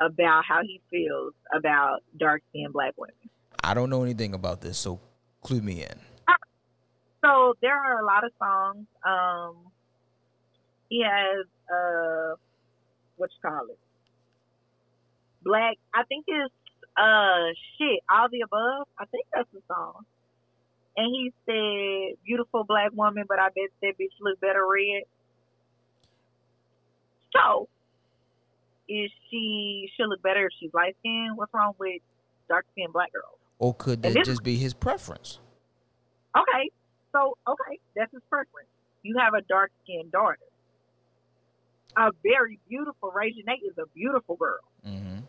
[0.00, 3.14] about how he feels about dark skinned black women.
[3.66, 5.00] I don't know anything about this, so
[5.42, 5.98] clue me in.
[7.24, 8.86] So there are a lot of songs.
[9.04, 9.56] Um,
[10.88, 12.36] he has uh,
[13.16, 13.78] what you call it?
[15.42, 15.78] Black.
[15.92, 16.54] I think it's
[16.96, 18.04] uh shit.
[18.08, 18.86] All the above.
[19.00, 20.04] I think that's the song.
[20.96, 25.02] And he said, "Beautiful black woman, but I bet that bitch look better red."
[27.34, 27.68] So,
[28.88, 31.36] is she should look better if she's light skinned?
[31.36, 32.00] What's wrong with
[32.48, 33.35] dark skinned black girls?
[33.58, 35.38] Or could that just be his preference?
[36.36, 36.70] Okay,
[37.12, 38.68] so okay, that's his preference.
[39.02, 40.38] You have a dark skinned daughter.
[41.96, 44.58] A very beautiful Reginae is a beautiful girl.
[44.84, 45.20] hmm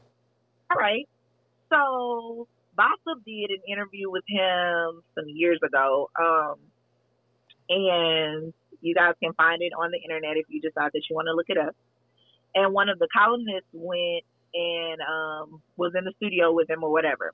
[0.70, 1.08] All right.
[1.72, 6.10] So Bossip did an interview with him some years ago.
[6.20, 6.56] Um
[7.70, 11.28] and you guys can find it on the internet if you decide that you want
[11.28, 11.76] to look it up.
[12.56, 16.92] And one of the columnists went and um was in the studio with him or
[16.92, 17.34] whatever.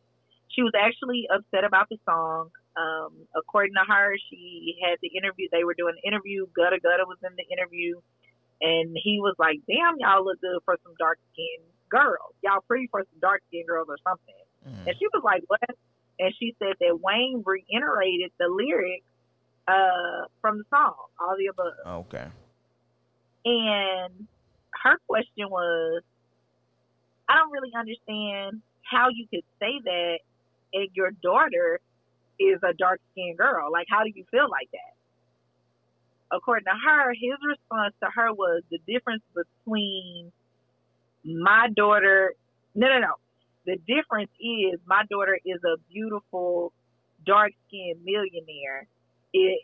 [0.54, 2.50] She was actually upset about the song.
[2.78, 5.48] Um, according to her, she had the interview.
[5.52, 6.48] They were doing the interview.
[6.58, 8.02] Gudda Gudda was in the interview,
[8.62, 12.34] and he was like, "Damn, y'all look good for some dark skinned girls.
[12.42, 14.88] Y'all pretty for some dark skinned girls or something." Mm.
[14.88, 15.78] And she was like, "What?"
[16.20, 19.06] And she said that Wayne reiterated the lyrics
[19.68, 22.06] uh, from the song, all the above.
[22.08, 22.28] Okay.
[23.46, 24.28] And
[24.84, 26.02] her question was,
[27.28, 30.20] I don't really understand how you could say that
[30.74, 31.80] and your daughter
[32.40, 33.72] is a dark skinned girl.
[33.72, 36.36] Like, how do you feel like that?
[36.36, 40.32] According to her, his response to her was the difference between
[41.24, 42.34] my daughter.
[42.74, 43.14] No, no, no.
[43.66, 46.74] The difference is my daughter is a beautiful,
[47.26, 48.88] dark skinned millionaire.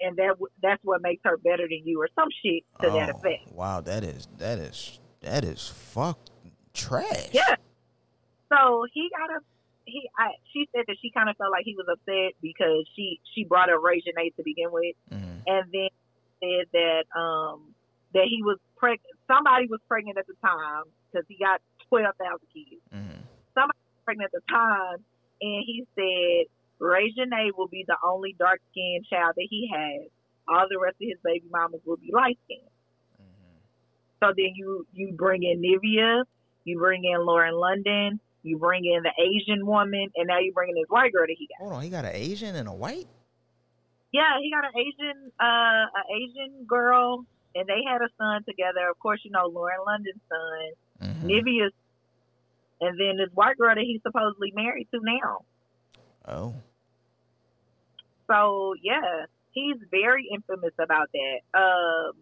[0.01, 3.17] And that that's what makes her better than you, or some shit to that Oh,
[3.17, 3.51] effect.
[3.53, 6.17] Wow, that is that is that is fuck
[6.73, 7.29] trash.
[7.33, 7.55] Yeah.
[8.51, 9.41] So he got a
[9.89, 10.09] he.
[10.17, 13.43] I, she said that she kind of felt like he was upset because she she
[13.43, 15.43] brought up Reginae to begin with, Mhm.
[15.47, 15.89] and then
[16.39, 17.73] said that um
[18.13, 19.13] that he was pregnant.
[19.27, 22.81] Somebody was pregnant at the time because he got twelve thousand kids.
[22.93, 23.19] Mhm.
[23.53, 25.03] Somebody was pregnant at the time,
[25.41, 26.47] and he said
[26.79, 30.09] Reginae will be the only dark skinned child that he has.
[30.47, 32.69] All the rest of his baby mamas will be light skinned.
[33.19, 33.59] Mhm.
[34.21, 36.23] So then you you bring in Nivea,
[36.63, 38.19] you bring in Lauren London,
[38.49, 41.35] you bring in the Asian woman, and now you bring in this white girl that
[41.37, 41.63] he got.
[41.63, 43.07] Hold on, he got an Asian and a white.
[44.11, 48.89] Yeah, he got an Asian uh an Asian girl, and they had a son together.
[48.89, 51.23] Of course, you know Lauren London's son, Mhm.
[51.23, 51.73] Nivea's,
[52.81, 55.45] and then this white girl that he's supposedly married to now.
[56.27, 56.53] Oh,
[58.27, 61.39] So yeah, he's very infamous about that.
[61.59, 62.13] Um,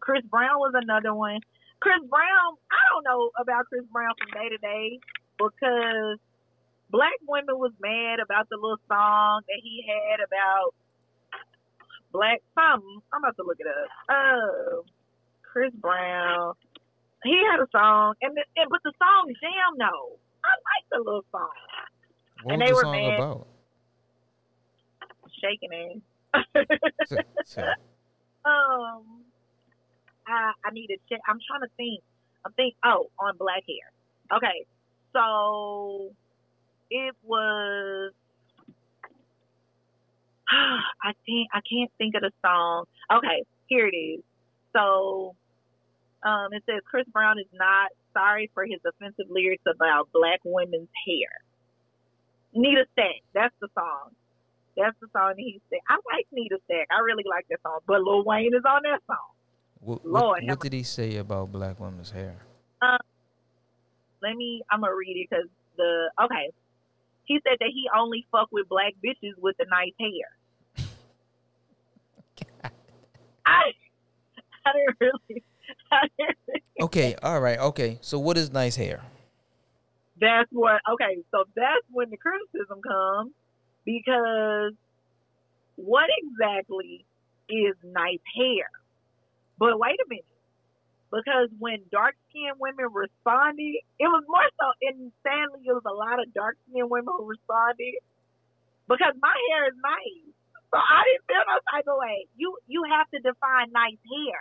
[0.00, 1.40] Chris Brown was another one.
[1.80, 5.00] Chris Brown, I don't know about Chris Brown from day to day
[5.38, 6.18] because
[6.90, 10.74] black women was mad about the little song that he had about
[12.12, 13.00] black something.
[13.12, 13.88] I'm about to look it up.
[14.08, 14.82] Uh,
[15.42, 16.54] Chris Brown.
[17.24, 20.98] He had a song, and, the, and but the song Jam no, I like the
[20.98, 21.48] little song.
[22.42, 23.14] what And was they the were song mad.
[23.18, 23.46] about?
[25.40, 26.02] Shaking
[26.34, 27.64] ass.
[28.46, 29.24] Um,
[30.28, 31.18] I I need to check.
[31.28, 32.00] I'm trying to think.
[32.44, 32.76] I'm think.
[32.84, 33.90] Oh, on black hair.
[34.36, 34.66] Okay,
[35.16, 36.10] so
[36.90, 38.12] it was.
[40.50, 42.84] I think I can't think of the song.
[43.12, 44.22] Okay, here it is.
[44.72, 45.34] So,
[46.22, 50.88] um, it says Chris Brown is not sorry for his offensive lyrics about black women's
[51.06, 51.32] hair.
[52.54, 54.12] Nita Stack, that's the song.
[54.76, 55.80] That's the song that he said.
[55.88, 56.88] I like Nita Stack.
[56.90, 57.80] I really like that song.
[57.86, 59.32] But Lil Wayne is on that song.
[59.80, 62.36] What, Lord, what, what did he say about black women's hair?
[64.26, 64.62] Let me.
[64.70, 65.46] I'm gonna read it because
[65.76, 66.50] the okay.
[67.24, 70.86] He said that he only fuck with black bitches with the nice hair.
[73.44, 73.60] I,
[74.66, 75.42] I didn't really.
[75.92, 77.98] I didn't really Okay, all right, okay.
[78.00, 79.00] So what is nice hair?
[80.20, 83.32] that's what okay so that's when the criticism comes
[83.84, 84.72] because
[85.76, 87.04] what exactly
[87.48, 88.70] is nice hair
[89.58, 90.24] but wait a minute
[91.10, 95.94] because when dark skinned women responded it was more so in sadly it was a
[95.94, 98.00] lot of dark skinned women who responded
[98.88, 100.26] because my hair is nice
[100.70, 104.40] so i didn't feel no type of way you you have to define nice hair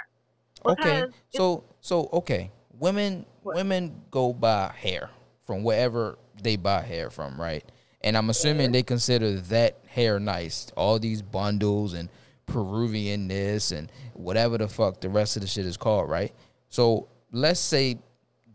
[0.65, 3.55] Okay, so so okay, women What?
[3.55, 5.09] women go buy hair
[5.43, 7.63] from wherever they buy hair from, right?
[8.01, 10.71] And I'm assuming they consider that hair nice.
[10.75, 12.09] All these bundles and
[12.45, 16.33] Peruvian this and whatever the fuck the rest of the shit is called, right?
[16.75, 17.99] So let's say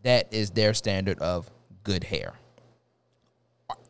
[0.02, 1.50] that is their standard of
[1.84, 2.34] good hair.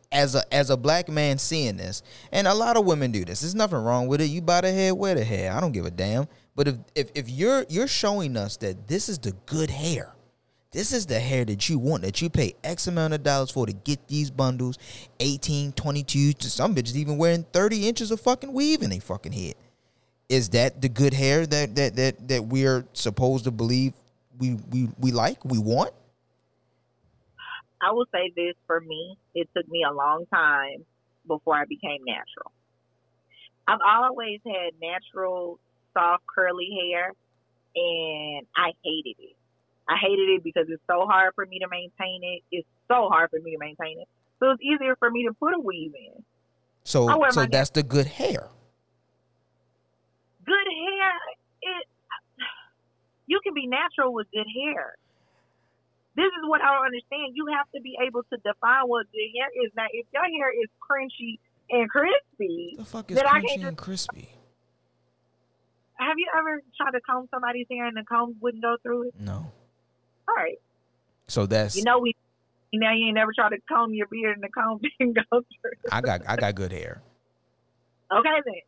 [0.09, 2.01] As a as a black man seeing this,
[2.31, 3.41] and a lot of women do this.
[3.41, 4.27] There's nothing wrong with it.
[4.27, 5.51] You buy the hair, wear the hair.
[5.51, 6.29] I don't give a damn.
[6.55, 10.15] But if if, if you're you're showing us that this is the good hair,
[10.71, 13.65] this is the hair that you want, that you pay X amount of dollars for
[13.65, 14.77] to get these bundles,
[15.19, 19.33] 18, 22, to some bitches even wearing 30 inches of fucking weave in their fucking
[19.33, 19.55] head.
[20.29, 23.93] Is that the good hair that that that that we're supposed to believe
[24.41, 25.93] we we we like, we want?
[27.81, 30.85] I will say this for me, it took me a long time
[31.27, 32.51] before I became natural.
[33.67, 35.59] I've always had natural,
[35.93, 37.11] soft, curly hair,
[37.75, 39.35] and I hated it.
[39.87, 42.41] I hated it because it's so hard for me to maintain it.
[42.51, 44.07] It's so hard for me to maintain it.
[44.39, 46.23] So it's easier for me to put a weave in.
[46.83, 48.49] So so that's the good hair.
[50.43, 51.13] Good hair,
[51.61, 51.87] it
[53.31, 54.95] you can be natural with good hair.
[56.19, 57.31] This is what I don't understand.
[57.33, 59.71] You have to be able to define what good hair is.
[59.73, 63.63] Now, if your hair is crunchy and crispy, The fuck is Then I crunchy can't
[63.63, 64.35] and crispy?
[65.95, 69.13] have you ever tried to comb somebody's hair and the comb wouldn't go through it?
[69.17, 69.53] No.
[70.27, 70.59] All right.
[71.27, 72.15] So that's You know we
[72.73, 75.71] now you ain't never tried to comb your beard and the comb didn't go through.
[75.91, 77.01] I got I got good hair.
[78.11, 78.61] Okay then.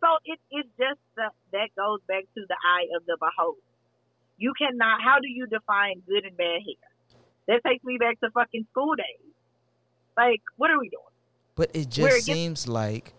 [0.00, 3.60] So it it's just the, that goes back to the eye of the beholder.
[4.38, 5.02] You cannot.
[5.02, 6.88] How do you define good and bad hair?
[7.48, 9.32] That takes me back to fucking school days.
[10.16, 11.02] Like, what are we doing?
[11.56, 13.14] But it just it gets- seems like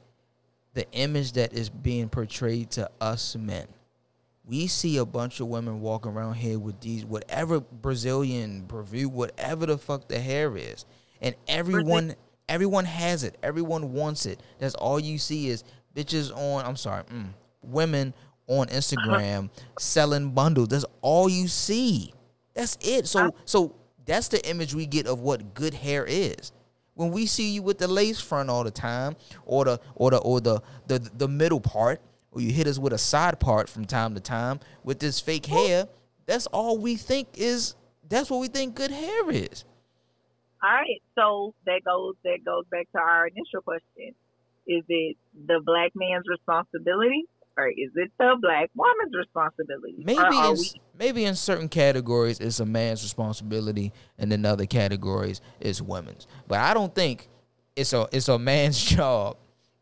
[0.73, 3.67] the image that is being portrayed to us men.
[4.45, 9.65] We see a bunch of women walking around here with these whatever Brazilian, Peru, whatever
[9.65, 10.85] the fuck the hair is.
[11.21, 12.15] And everyone
[12.49, 13.37] everyone has it.
[13.43, 14.41] Everyone wants it.
[14.59, 15.63] That's all you see is
[15.95, 17.27] bitches on I'm sorry, mm,
[17.61, 18.13] women
[18.47, 20.69] on Instagram selling bundles.
[20.69, 22.13] That's all you see.
[22.53, 23.07] That's it.
[23.07, 23.75] So so
[24.05, 26.51] that's the image we get of what good hair is.
[26.95, 29.15] When we see you with the lace front all the time,
[29.45, 32.93] or the or the or the the, the middle part, or you hit us with
[32.93, 35.87] a side part from time to time with this fake hair,
[36.25, 37.75] that's all we think is
[38.09, 39.63] that's what we think good hair is.
[40.63, 41.01] All right.
[41.15, 44.13] So that goes that goes back to our initial question:
[44.67, 47.25] Is it the black man's responsibility,
[47.57, 49.95] or is it the black woman's responsibility?
[49.97, 55.41] Maybe in, we maybe in certain categories it's a man's responsibility, and in other categories
[55.59, 56.27] it's women's.
[56.47, 57.27] But I don't think
[57.75, 59.37] it's a it's a man's job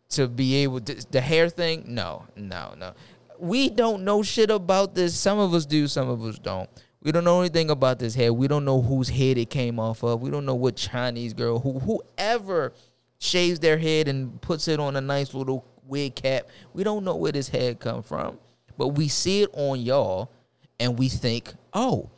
[0.10, 1.84] to be able to the hair thing.
[1.88, 2.94] No, no, no.
[3.38, 5.16] We don't know shit about this.
[5.16, 6.70] Some of us do, some of us don't.
[7.02, 8.34] We don't know anything about this hair.
[8.34, 10.22] We don't know whose head it came off of.
[10.22, 12.74] We don't know what Chinese girl who whoever
[13.20, 16.48] shaves their head and puts it on a nice little wig cap.
[16.74, 18.40] We don't know where this hair come from,
[18.78, 20.32] but we see it on y'all,
[20.80, 22.10] and we think, oh,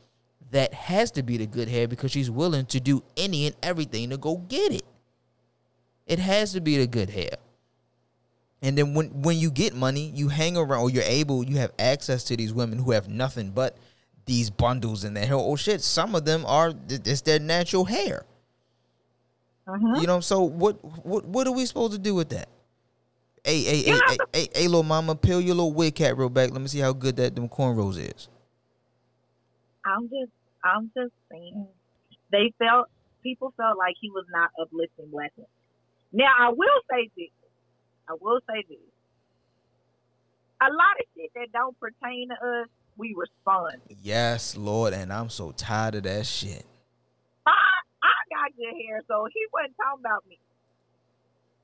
[0.52, 4.10] that has to be the good hair because she's willing to do any and everything
[4.12, 4.84] to go get it.
[6.06, 7.38] It has to be the good hair.
[8.62, 11.72] And then when when you get money, you hang around or you're able, you have
[11.80, 13.78] access to these women who have nothing but
[14.26, 15.36] these bundles in their hair.
[15.36, 18.26] Oh shit, some of them are it's their natural hair.
[19.68, 20.02] Mhm.
[20.02, 22.50] You know, so what what what are we supposed to do with that?
[23.44, 26.52] Hey, hey, hey, hey, hey, hey, little mama, peel your little wig cap real back.
[26.52, 28.30] Let me see how good that them cornrows is.
[29.86, 30.32] I'm just
[30.64, 31.68] I'm just saying
[32.32, 32.88] they felt
[33.24, 35.50] people felt like he was not uplifting black women.
[36.12, 37.30] Now I will say this.
[38.10, 38.78] I will say this.
[40.62, 43.82] A lot of shit that don't pertain to us, we respond.
[44.04, 46.66] Yes, Lord, and I'm so tired of that shit.
[48.12, 50.38] I, got good hair, so he wasn't talking about me.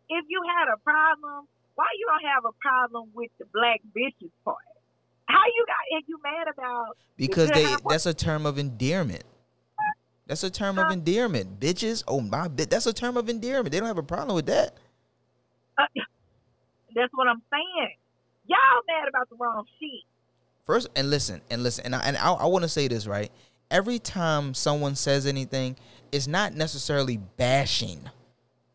[0.09, 4.31] If you had a problem, why you don't have a problem with the black bitches
[4.45, 4.63] part?
[5.27, 5.97] How you got?
[5.97, 6.97] Are you mad about?
[7.17, 9.23] Because they that's a term of endearment.
[10.27, 11.59] That's a term of endearment.
[11.59, 12.69] Bitches, oh my bit.
[12.69, 13.71] That's a term of endearment.
[13.71, 14.75] They don't have a problem with that.
[15.77, 15.83] Uh,
[16.95, 17.95] that's what I'm saying.
[18.47, 20.03] Y'all mad about the wrong shit.
[20.65, 23.31] First, and listen, and listen, and I, and I, I want to say this right.
[23.71, 25.77] Every time someone says anything,
[26.11, 28.01] it's not necessarily bashing,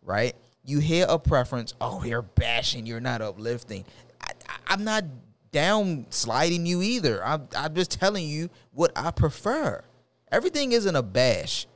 [0.03, 0.35] right?
[0.65, 1.75] You hear a preference.
[1.81, 2.87] Oh, you're bashing.
[2.87, 3.85] You're not uplifting.
[4.21, 4.33] I,
[4.67, 5.05] I'm not
[5.51, 7.25] down sliding you either.
[7.25, 9.83] I'm, I'm just telling you what I prefer.
[10.31, 11.67] Everything isn't a bash,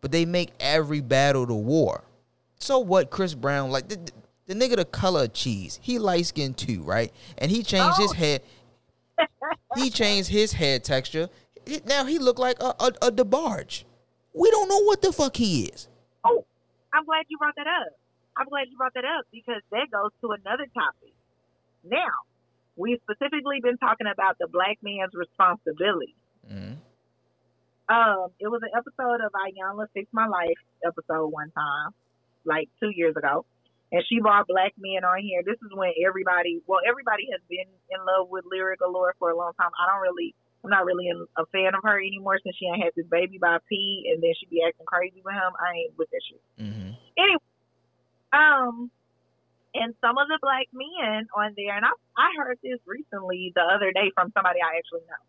[0.00, 2.02] but they make every battle the war.
[2.58, 3.70] So what, Chris Brown?
[3.70, 4.12] Like the, the,
[4.46, 5.78] the nigga, the color of cheese.
[5.82, 7.12] He light skinned too, right?
[7.38, 8.14] And he changed his oh.
[8.14, 8.42] head.
[9.76, 11.28] he changed his hair texture.
[11.86, 13.84] Now he look like a, a, a DeBarge.
[14.38, 15.88] We don't know what the fuck he is.
[16.24, 16.44] Oh,
[16.94, 17.92] I'm glad you brought that up.
[18.36, 21.12] I'm glad you brought that up because that goes to another topic.
[21.82, 22.22] Now,
[22.76, 26.14] we've specifically been talking about the black man's responsibility.
[26.46, 26.78] Mhm.
[27.88, 31.94] Um, it was an episode of Iyanla Fix My Life episode one time,
[32.44, 33.44] like two years ago.
[33.90, 35.42] And she brought black men on here.
[35.42, 39.36] This is when everybody, well, everybody has been in love with Lira Galore for a
[39.36, 39.70] long time.
[39.80, 40.34] I don't really,
[40.64, 43.58] I'm not really a fan of her anymore since she ain't had this baby by
[43.68, 45.52] P and then she be acting crazy with him.
[45.58, 46.42] I ain't with that shit.
[46.58, 46.96] Mhm.
[47.16, 47.42] Anyway,
[48.32, 48.90] um,
[49.74, 53.62] and some of the black men on there, and I I heard this recently the
[53.62, 55.22] other day from somebody I actually know.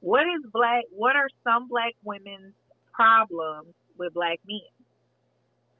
[0.00, 0.84] What is black?
[0.90, 2.54] What are some black women's
[2.92, 4.60] problems with black men?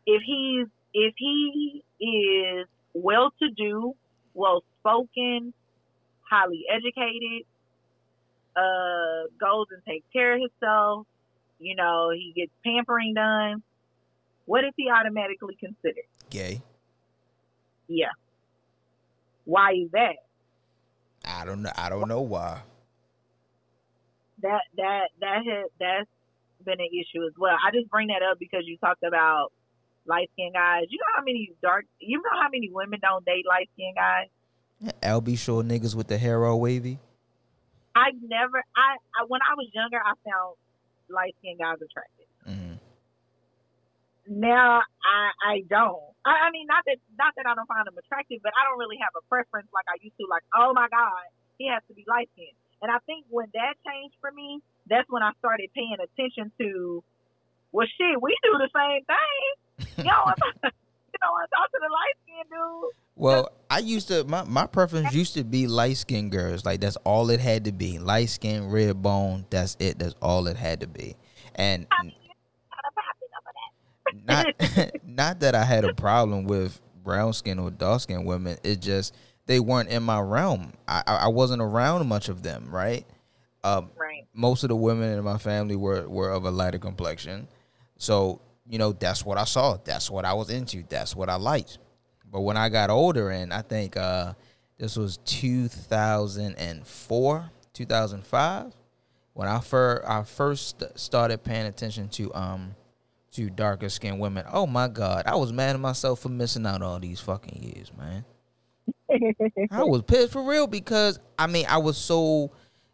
[0.06, 3.94] If he's if he is well to do,
[4.32, 5.52] well spoken,
[6.28, 7.46] highly educated,
[8.56, 11.06] uh, goes and takes care of himself,
[11.58, 13.62] you know, he gets pampering done.
[14.46, 16.04] What is he automatically considered?
[16.30, 16.62] Gay.
[17.88, 18.12] Yeah.
[19.44, 20.16] Why is that?
[21.24, 21.72] I don't know.
[21.76, 22.60] I don't know why.
[24.42, 26.10] That that that has that's
[26.64, 27.56] been an issue as well.
[27.66, 29.52] I just bring that up because you talked about
[30.06, 30.84] light skinned guys.
[30.90, 34.28] You know how many dark you know how many women don't date light skinned guys?
[35.02, 36.98] LB Shore niggas with the hair all wavy.
[37.94, 40.58] I never I, I when I was younger I found
[41.08, 42.28] light skinned guys attractive.
[42.46, 42.78] Mhm.
[44.28, 46.02] Now I I don't.
[46.24, 48.78] I, I mean not that not that I don't find them attractive, but I don't
[48.78, 50.26] really have a preference like I used to.
[50.28, 52.56] Like oh my god, he has to be light skinned.
[52.82, 57.02] And I think when that changed for me, that's when I started paying attention to.
[57.72, 59.46] Well, shit, we do the same thing.
[60.04, 62.90] You know, if I, you know, I talk to the light skinned dude.
[63.16, 66.64] Well, I used to my, my preference used to be light skinned girls.
[66.64, 67.98] Like that's all it had to be.
[67.98, 69.46] Light skin, red bone.
[69.50, 69.98] That's it.
[69.98, 71.16] That's all it had to be.
[71.56, 72.14] And I mean,
[72.70, 74.92] kind of happy over that.
[74.94, 78.58] not not that I had a problem with brown skin or dark skin women.
[78.62, 79.14] It just
[79.46, 80.72] they weren't in my realm.
[80.86, 82.68] I I I wasn't around much of them.
[82.70, 83.04] Right.
[83.64, 84.26] Um, Right.
[84.34, 87.48] most of the women in my family were were of a lighter complexion.
[87.96, 89.78] So, you know, that's what I saw.
[89.84, 90.84] That's what I was into.
[90.88, 91.78] That's what I liked.
[92.30, 94.34] But when I got older and I think uh
[94.78, 98.72] this was 2004, 2005
[99.34, 102.74] when I fir- I first started paying attention to um
[103.32, 104.44] to darker skinned women.
[104.52, 107.92] Oh my god, I was mad at myself for missing out all these fucking years,
[107.96, 108.24] man.
[109.70, 112.52] I was pissed for real because I mean I was so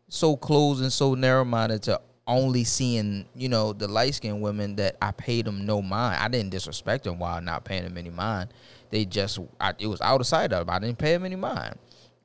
[0.08, 4.76] so close and so narrow minded to only seeing you know the light skinned women
[4.76, 6.22] that I paid them no mind.
[6.22, 8.52] I didn't disrespect them while not paying them any mind.
[8.90, 10.68] They just I, it was out of sight of.
[10.68, 10.74] 'em.
[10.74, 11.78] I didn't pay them any mind.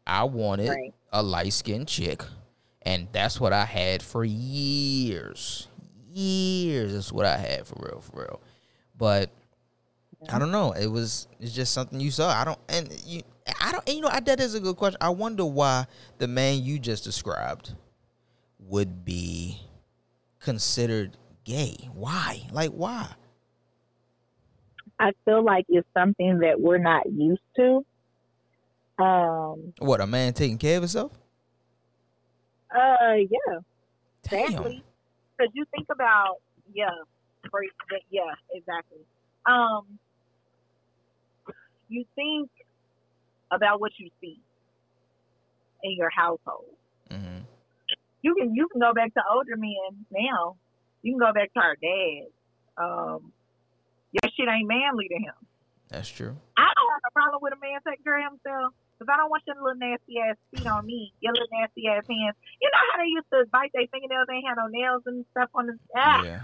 [0.08, 0.94] I wanted Right.
[1.12, 2.24] a light skinned chick,
[2.82, 5.68] and that's what I had for years.
[6.10, 8.42] Years is what I had for real, for real.
[8.98, 9.30] But
[10.30, 10.72] I don't know.
[10.72, 12.30] It was it's just something you saw.
[12.30, 13.22] I don't and you
[13.62, 14.98] I don't and you know I, that is a good question.
[15.02, 15.86] I wonder why
[16.18, 17.74] the man you just described
[18.60, 19.60] would be
[20.40, 21.90] considered gay.
[21.94, 22.48] Why?
[22.52, 23.08] Like why?
[25.00, 27.86] I feel like it's something that we're not used to.
[28.98, 31.12] Um, What a man taking care of himself?
[32.74, 33.60] uh, yeah,
[34.24, 34.46] Damn.
[34.48, 34.84] Exactly.
[35.38, 36.38] Because you think about,
[36.74, 36.90] yeah,
[37.52, 37.62] for,
[38.10, 38.22] yeah,
[38.54, 39.00] exactly.
[39.46, 40.00] Um,
[41.90, 42.50] you think
[43.52, 44.40] about what you see
[45.84, 46.66] in your household.
[47.12, 47.40] hmm
[48.22, 50.56] You can you can go back to older men now.
[51.04, 52.32] You can go back to our dads.
[52.78, 53.32] Um,
[54.16, 55.36] your shit ain't manly to him.
[55.90, 56.36] That's true.
[56.58, 58.74] I don't have a problem with a man taking care of himself.
[58.96, 62.08] Because I don't want your little nasty ass feet on me, your little nasty ass
[62.08, 62.36] hands.
[62.62, 64.28] You know how they used to bite their fingernails?
[64.28, 65.76] They had no nails and stuff on the.
[65.96, 66.40] Ah, Yeah.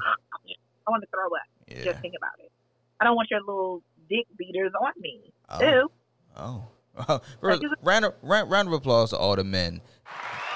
[0.87, 1.47] I want to throw up.
[1.67, 1.91] Yeah.
[1.91, 2.51] Just think about it.
[2.99, 5.31] I don't want your little dick beaters on me.
[5.47, 5.61] Oh.
[5.61, 5.91] Ew.
[6.35, 7.21] Oh.
[7.41, 9.79] First, round, of, round, round of applause to all the men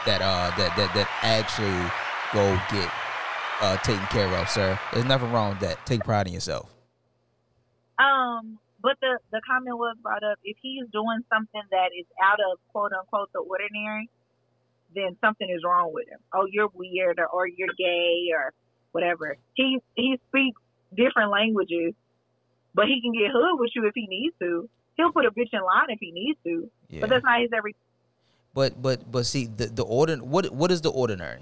[0.05, 1.71] that uh that that that actually
[2.33, 2.91] go get
[3.61, 4.77] uh, taken care of, sir.
[4.91, 5.85] There's nothing wrong with that.
[5.85, 6.74] Take pride in yourself.
[7.97, 10.37] Um, but the the comment was brought up.
[10.43, 14.09] If he's doing something that is out of quote unquote the ordinary,
[14.93, 16.19] then something is wrong with him.
[16.33, 18.53] Oh, you're weird, or, or you're gay, or
[18.91, 19.37] whatever.
[19.53, 20.59] He he speaks
[20.95, 21.93] different languages,
[22.73, 24.69] but he can get hood with you if he needs to.
[24.97, 27.01] He'll put a bitch in line if he needs to, Yeah.
[27.01, 27.75] but that's not his every.
[28.53, 31.41] But but but see the the ordin what what is the ordinary?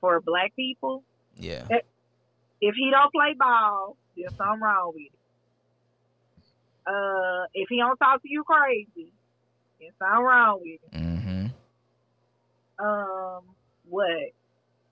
[0.00, 1.02] For black people,
[1.38, 1.66] Yeah.
[2.64, 5.20] If he don't play ball, there's something wrong with it.
[6.88, 9.12] Uh, if he don't talk to you crazy,
[9.80, 10.92] there's something wrong with it.
[10.96, 11.46] Mm-hmm.
[12.84, 13.42] um
[13.84, 14.32] what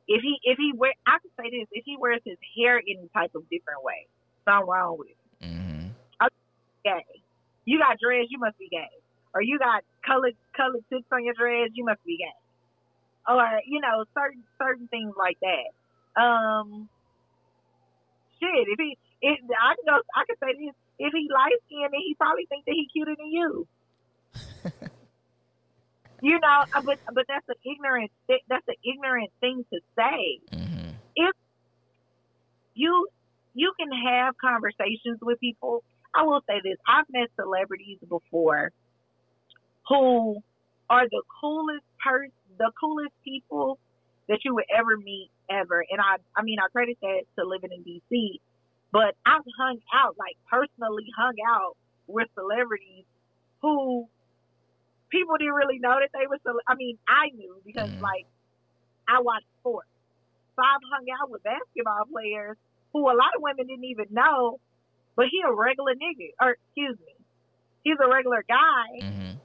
[0.08, 3.08] if he if he wear I can say this if he wears his hair any
[3.14, 4.06] type of different way
[4.46, 5.88] something wrong with it Mm-hmm.
[6.84, 7.04] gay
[7.64, 8.90] you got dreads you must be gay
[9.34, 12.38] or you got colored colored tips on your dreads you must be gay
[13.28, 15.70] or you know certain certain things like that
[16.20, 16.88] um
[18.43, 18.66] shit.
[18.66, 20.74] If he if I can go I can say this.
[20.99, 23.66] If he light skinned then he probably think that he cuter than you.
[26.22, 28.12] You know uh, but but that's an ignorant
[28.49, 30.38] that's an ignorant thing to say.
[30.53, 31.30] Mm-hmm.
[32.74, 33.09] you
[33.55, 35.82] you can have conversations with people.
[36.14, 38.70] I will say this: I've met celebrities before
[39.88, 40.36] who
[40.88, 43.80] are the coolest person, the coolest people
[44.28, 45.84] that you would ever meet ever.
[45.90, 48.38] And I, I mean, I credit that to living in DC.
[48.92, 53.04] But I've hung out, like personally hung out with celebrities
[53.62, 54.06] who
[55.10, 56.38] people didn't really know that they were.
[56.44, 58.00] Cele- I mean, I knew because Mhm.
[58.00, 58.26] like
[59.08, 59.88] I watched sports.
[60.56, 62.56] So I've hung out with basketball players
[62.92, 64.60] who a lot of women didn't even know,
[65.16, 67.14] but he a regular nigga, or excuse me,
[67.84, 68.88] he's a regular guy.
[69.00, 69.36] Mm-hmm.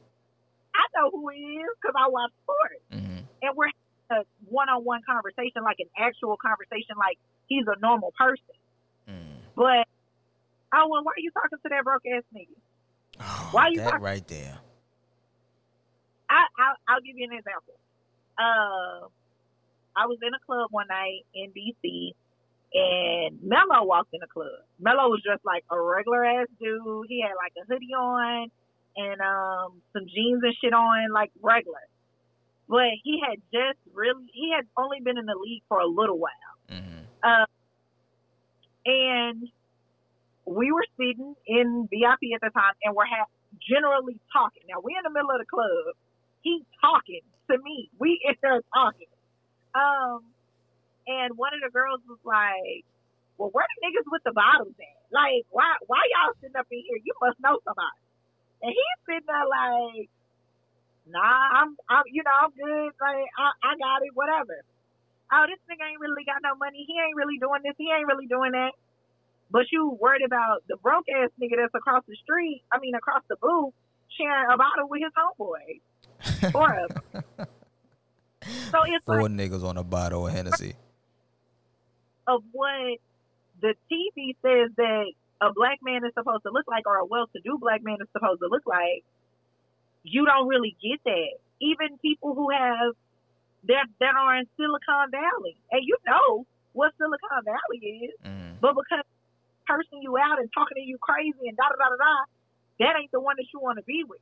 [0.76, 3.24] I know who he is because I watch sports, Mm-hmm.
[3.42, 3.72] and we're
[4.12, 8.56] a one-on-one conversation, like an actual conversation, like he's a normal person.
[9.10, 9.42] Mm.
[9.56, 9.88] But
[10.74, 12.56] oh well, why are you talking to that broke ass nigga?
[13.20, 14.58] Oh, Why you that talk- right there?
[16.30, 17.76] I, I I'll give you an example.
[18.38, 19.08] Uh,
[19.96, 22.14] I was in a club one night in DC,
[22.74, 24.62] and Melo walked in the club.
[24.80, 27.06] Melo was dressed like a regular ass dude.
[27.08, 28.52] He had like a hoodie on
[28.98, 31.82] and um some jeans and shit on, like regular.
[32.68, 36.18] But he had just really he had only been in the league for a little
[36.18, 36.32] while.
[36.70, 37.44] Mm-hmm.
[38.86, 39.48] and
[40.46, 44.64] we were sitting in VIP at the time, and we're ha- generally talking.
[44.68, 45.96] Now we're in the middle of the club.
[46.42, 47.90] He's talking to me.
[48.00, 49.12] We in there talking.
[49.76, 50.24] Um,
[51.08, 52.84] and one of the girls was like,
[53.38, 54.98] "Well, where the niggas with the bottles at?
[55.12, 57.00] Like, why why y'all sitting up in here?
[57.04, 58.04] You must know somebody."
[58.64, 60.10] And he's sitting there like,
[61.10, 62.92] "Nah, I'm, I'm you know, I'm good.
[63.00, 64.12] Like, I, I got it.
[64.14, 64.64] Whatever."
[65.32, 66.86] oh, this nigga ain't really got no money.
[66.88, 67.76] He ain't really doing this.
[67.78, 68.72] He ain't really doing that.
[69.50, 73.24] But you worried about the broke ass nigga that's across the street, I mean, across
[73.30, 73.74] the booth,
[74.18, 76.52] sharing a bottle with his homeboy.
[76.52, 77.48] Four of them.
[78.72, 80.76] So it's Four like niggas on a bottle of Hennessy.
[82.28, 83.00] of what
[83.60, 85.06] the TV says that
[85.42, 88.40] a black man is supposed to look like or a well-to-do black man is supposed
[88.40, 89.04] to look like.
[90.04, 91.38] You don't really get that.
[91.60, 92.94] Even people who have
[93.68, 98.16] that that are in Silicon Valley, and you know what Silicon Valley is.
[98.26, 98.62] Mm.
[98.62, 99.04] But because
[99.68, 102.16] cursing you out and talking to you crazy and da da da da da,
[102.80, 104.20] that ain't the one that you want to be with.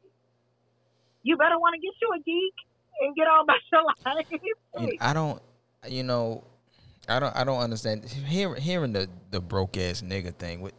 [1.23, 2.55] You better want to get you a geek
[3.01, 4.97] and get on about your life.
[5.01, 5.41] I don't,
[5.88, 6.43] you know,
[7.07, 8.05] I don't, I don't understand.
[8.05, 10.73] Hearing, hearing the the broke ass nigga thing with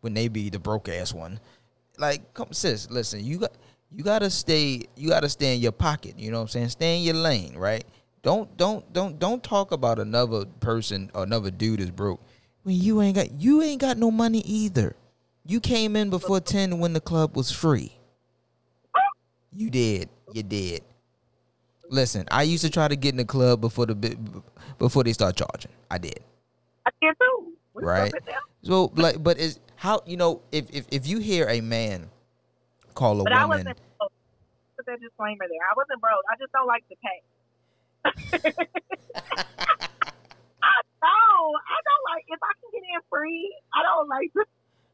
[0.00, 1.40] when they be the broke ass one,
[1.98, 3.52] like, come sis, listen, you got
[3.94, 6.18] you gotta stay, you gotta stay in your pocket.
[6.18, 6.68] You know what I'm saying?
[6.70, 7.84] Stay in your lane, right?
[8.22, 12.20] Don't don't don't don't talk about another person or another dude is broke
[12.62, 14.94] when you ain't got you ain't got no money either.
[15.46, 17.96] You came in before ten when the club was free.
[19.52, 20.08] You did.
[20.32, 20.82] You did.
[21.88, 23.94] Listen, I used to try to get in the club before the
[24.78, 25.72] before they start charging.
[25.90, 26.20] I did.
[26.86, 27.52] I can too.
[27.74, 28.12] We Right.
[28.62, 32.10] So like, but is how you know if if if you hear a man
[32.94, 34.12] call a But I wasn't broke.
[34.76, 35.64] Put that disclaimer there.
[35.70, 36.24] I wasn't broke.
[36.30, 37.20] I just don't like to pay.
[40.62, 41.56] I don't.
[41.68, 43.54] I don't like if I can get in free.
[43.74, 44.44] I don't like to.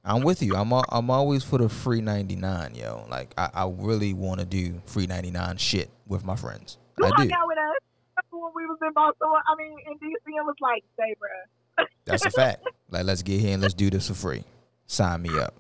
[0.05, 0.55] I'm with you.
[0.55, 3.07] I'm al- I'm always for the free ninety nine, yo.
[3.11, 6.79] Like I, I really want to do free ninety nine shit with my friends.
[6.99, 7.35] You I hung do.
[7.35, 9.29] out with us when we was in Boston.
[9.29, 12.65] I mean, in DC, and was like, "Say, bruh." That's a fact.
[12.89, 14.45] Like let's get here and let's do this for free.
[14.87, 15.55] Sign me up.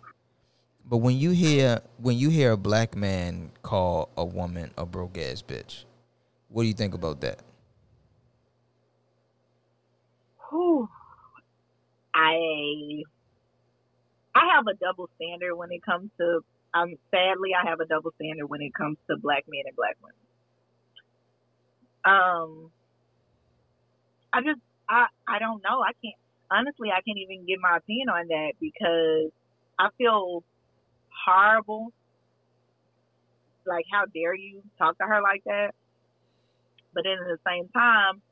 [0.87, 5.18] But when you hear when you hear a black man call a woman a broke
[5.18, 5.84] ass bitch,
[6.49, 7.41] what do you think about that?
[10.51, 10.89] Whew.
[12.14, 13.03] I
[14.34, 16.41] I have a double standard when it comes to
[16.74, 19.97] um sadly I have a double standard when it comes to black men and black
[20.03, 20.26] women.
[22.05, 22.72] Um
[24.32, 25.80] I just I I don't know.
[25.82, 26.18] I can't
[26.51, 29.32] honestly I can't even give my opinion on that because
[29.78, 30.45] I feel
[31.24, 31.92] horrible.
[33.64, 35.74] Like how dare you talk to her like that?
[36.94, 38.22] But then at the same time,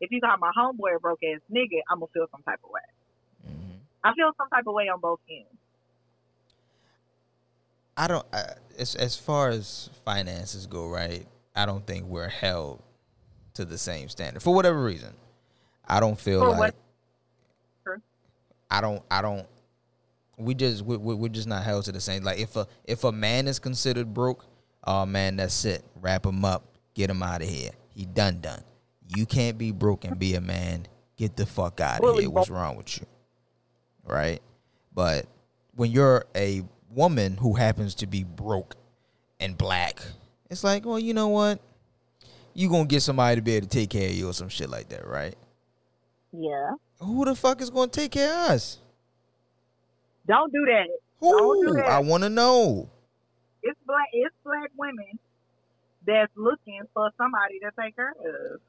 [0.00, 2.70] if you got my homeboy a broke ass nigga, I'm gonna feel some type of
[2.70, 2.80] way.
[3.50, 3.78] Mhm.
[4.04, 5.48] I feel some type of way on both ends.
[7.96, 8.26] I don't.
[8.32, 11.26] I, as as far as finances go, right?
[11.54, 12.82] I don't think we're held
[13.54, 15.14] to the same standard for whatever reason.
[15.86, 16.58] I don't feel For like.
[16.58, 16.74] what-
[18.70, 19.02] I don't.
[19.10, 19.46] I don't.
[20.36, 22.24] We just we, we we're just not held to the same.
[22.24, 24.44] Like if a if a man is considered broke,
[24.84, 25.84] oh man, that's it.
[26.00, 26.64] Wrap him up.
[26.94, 27.70] Get him out of here.
[27.94, 28.62] He done done.
[29.16, 30.86] You can't be broke and be a man.
[31.16, 32.30] Get the fuck out of here.
[32.30, 33.06] What's wrong with you?
[34.04, 34.40] Right?
[34.92, 35.26] But
[35.74, 38.76] when you're a woman who happens to be broke
[39.40, 40.02] and black,
[40.50, 41.60] it's like, well, you know what?
[42.54, 44.70] You gonna get somebody to be able to take care of you or some shit
[44.70, 45.34] like that, right?
[46.32, 46.72] Yeah.
[47.00, 48.78] Who the fuck is gonna take care of us?
[50.26, 50.88] Don't do that.
[51.20, 51.76] Don't do Who?
[51.76, 51.86] that.
[51.86, 52.88] I wanna know.
[53.62, 55.18] It's black it's black women
[56.06, 58.60] that's looking for somebody to take care of.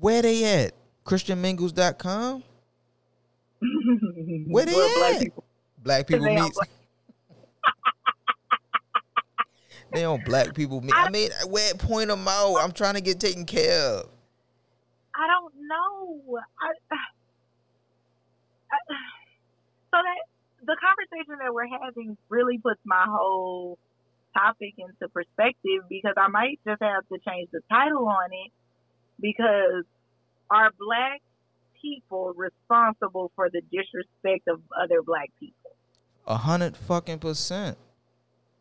[0.00, 0.72] Where they at?
[1.04, 2.42] ChristianMingles.com?
[4.48, 5.20] Where they Well, black at?
[5.20, 5.44] people-
[5.78, 6.52] Black people They meet.
[9.92, 10.92] they on black people meet.
[10.94, 12.56] I mean, where point them out?
[12.56, 14.08] I'm trying to get taken care of.
[15.14, 16.38] I don't know.
[16.60, 16.94] I,
[18.72, 18.76] I,
[19.90, 20.18] so that
[20.64, 23.78] the conversation that we're having really puts my whole
[24.34, 28.52] topic into perspective because I might just have to change the title on it
[29.20, 29.84] because
[30.50, 31.20] are black
[31.80, 35.72] people responsible for the disrespect of other black people?
[36.26, 37.76] A hundred fucking percent.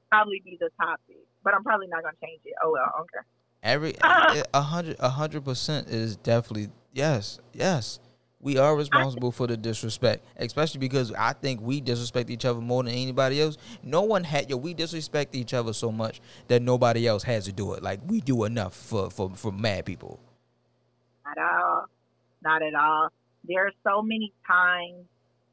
[0.10, 2.54] Probably be the topic, but I'm probably not gonna change it.
[2.64, 3.26] Oh well, okay.
[3.64, 3.95] Every
[4.54, 7.99] a hundred a hundred percent is definitely yes, yes.
[8.42, 12.84] We are responsible for the disrespect, especially because I think we disrespect each other more
[12.84, 13.58] than anybody else.
[13.84, 17.52] No one had yo, we disrespect each other so much that nobody else has to
[17.52, 17.84] do it.
[17.84, 20.20] Like we do enough for for for mad people.
[21.26, 21.86] Not at all.
[22.44, 23.10] Not at all.
[23.44, 25.06] There are so many times.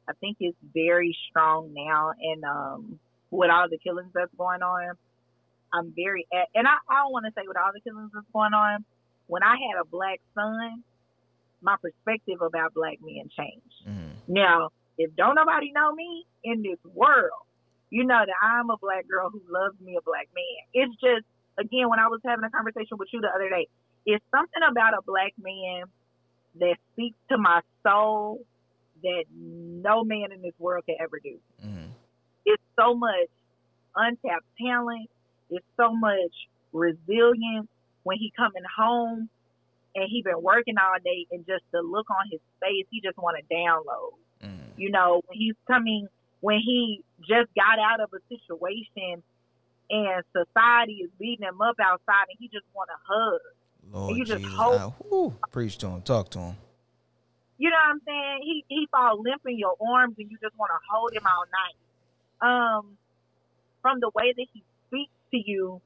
[0.07, 4.95] I think it's very strong now, and um, with all the killings that's going on,
[5.71, 8.53] I'm very and I, I don't want to say with all the killings that's going
[8.53, 8.83] on.
[9.27, 10.83] When I had a black son,
[11.61, 13.87] my perspective about black men changed.
[13.87, 14.15] Mhm.
[14.27, 17.45] Now, if don't nobody know me in this world,
[17.89, 20.67] you know that I'm a black girl who loves me a black man.
[20.73, 21.25] It's just
[21.57, 23.67] again when I was having a conversation with you the other day,
[24.05, 25.85] it's something about a black man
[26.55, 28.45] that speaks to my soul
[29.03, 31.39] that no man in this world can ever do.
[31.63, 31.89] Mhm.
[32.45, 33.29] It's so much
[33.95, 35.09] untapped talent.
[35.49, 37.67] It's so much resilience
[38.03, 39.29] when he coming home
[39.95, 43.17] and he been working all day and just the look on his face, he just
[43.17, 44.13] want to download.
[44.43, 44.77] Mhm.
[44.77, 46.07] You know, when he's coming,
[46.41, 49.23] when he just got out of a situation
[49.89, 53.41] and society is beating him up outside and he just want to hug.
[53.91, 56.55] Lord you just hope- I- whew, preach to him, talk to him.
[57.57, 58.41] You know what I'm saying?
[58.43, 61.43] He he fall limp in your arms and you just want to hold him all
[61.51, 61.75] night.
[62.41, 62.97] Um,
[63.81, 65.81] from the way that he speaks to you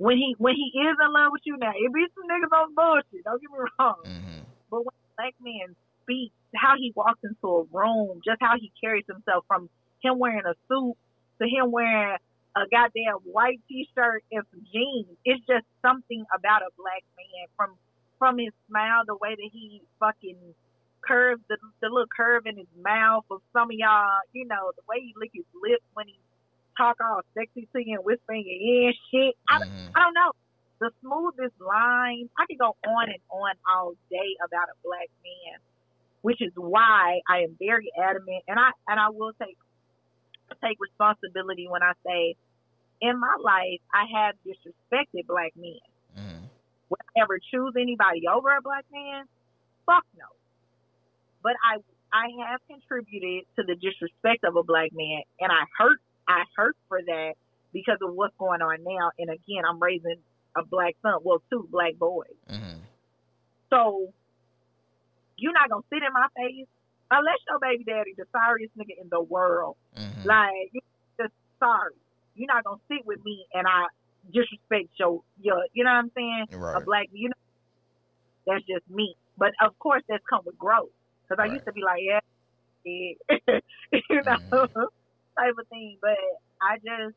[0.00, 1.60] when he when he is in love with you.
[1.60, 3.22] Now it be some niggas on bullshit.
[3.22, 4.00] Don't get me wrong.
[4.00, 4.40] hmm
[4.72, 8.72] But when a black man speaks, how he walks into a room, just how he
[8.80, 9.68] carries himself from
[10.02, 10.96] him wearing a suit
[11.40, 12.16] to him wearing
[12.56, 15.06] a goddamn white t-shirt and some jeans.
[15.24, 17.76] It's just something about a black man from
[18.18, 20.40] from his smile, the way that he fucking
[21.04, 23.24] curves the the little curve in his mouth.
[23.30, 26.16] Of some of y'all, you know, the way he lick his lips when he
[26.80, 29.34] talk all sexy to you and whisper in your ear and shit.
[29.48, 29.90] I, Mhm.
[29.94, 30.32] I don't know.
[30.80, 32.30] The smoothest line.
[32.38, 35.60] I could go on and on all day about a black man,
[36.22, 39.58] which is why I am very adamant, and I and I will take
[40.64, 42.34] take responsibility when I say,
[43.00, 45.78] in my life, I have disrespected black men.
[46.16, 46.44] Mm-hmm.
[46.88, 49.26] Would I ever choose anybody over a black man?
[49.86, 50.26] Fuck no.
[51.42, 51.76] But I
[52.12, 56.00] I have contributed to the disrespect of a black man, and I hurt
[56.30, 57.34] I hurt for that
[57.72, 59.10] because of what's going on now.
[59.18, 60.22] And again, I'm raising
[60.56, 62.36] a black son, well, two black boys.
[62.48, 62.80] Mhm.
[63.70, 64.12] So
[65.36, 66.66] you're not gonna sit in my face
[67.10, 69.76] unless your baby daddy the sorriest nigga in the world.
[69.96, 70.24] Mhm.
[70.26, 70.80] Like you
[71.20, 71.94] just sorry.
[72.34, 73.86] You're not gonna sit with me and I
[74.30, 76.46] disrespect your your you know what I'm saying?
[76.50, 77.34] A black you know
[78.46, 79.16] that's just me.
[79.36, 80.90] But of course that's come with growth.
[81.28, 81.52] Because I Right.
[81.52, 82.20] used to be like, yeah,
[84.10, 84.66] you know,
[85.40, 85.98] type of thing.
[86.00, 86.16] But
[86.62, 87.16] I just,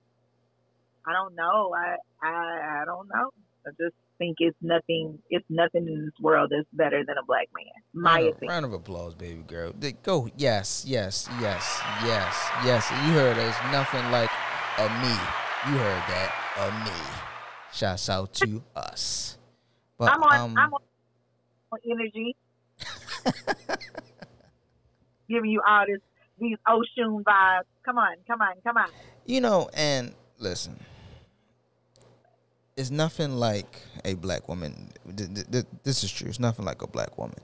[1.05, 1.74] I don't know.
[1.76, 1.95] I,
[2.26, 3.30] I, I don't know.
[3.67, 5.19] I just think it's nothing.
[5.30, 7.65] It's nothing in this world that's better than a black man.
[7.93, 9.74] My round, of, round of applause, baby girl.
[10.03, 10.30] Go.
[10.38, 12.89] Yes, yes, yes, yes, yes.
[12.91, 14.30] You heard there's nothing like
[14.78, 15.15] a me.
[15.69, 16.34] You heard that.
[16.57, 16.91] A me.
[17.71, 19.38] Shouts out to us.
[19.97, 20.39] But I'm on.
[20.39, 22.36] um, I'm on energy.
[25.30, 26.01] Giving you all this
[26.39, 27.63] these ocean vibes.
[27.86, 28.88] Come on, come on, come on.
[29.25, 30.79] You know, and listen,
[32.77, 34.91] it's nothing like a black woman.
[35.15, 36.29] th- th- th- This is true.
[36.29, 37.39] It's nothing like a black woman.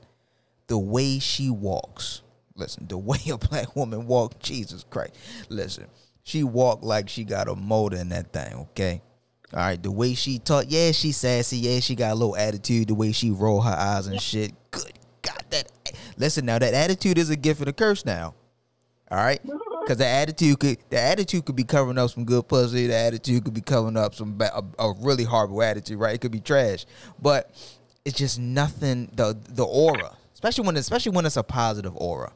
[0.68, 2.22] The way she walks.
[2.56, 5.16] Listen, the way a black woman walks, Jesus Christ.
[5.50, 5.88] Listen,
[6.24, 9.02] she walk like she got a motor in that thing, okay?
[9.54, 12.88] All right, the way she talk, yeah, she sassy, yeah, she got a little attitude.
[12.88, 15.72] The way she roll her eyes and shit, good God, that.
[16.18, 18.36] Listen, now that attitude is a gift and a curse now.
[19.10, 19.69] All right, mm-hmm.
[19.90, 22.86] Because the attitude could the attitude could be covering up some good pussy.
[22.86, 26.14] The attitude could be covering up some ba- a, a really horrible attitude, right?
[26.14, 26.86] It could be trash,
[27.20, 27.50] but
[28.06, 29.10] it's just nothing.
[29.16, 32.32] The the aura, especially when especially when it's a positive aura.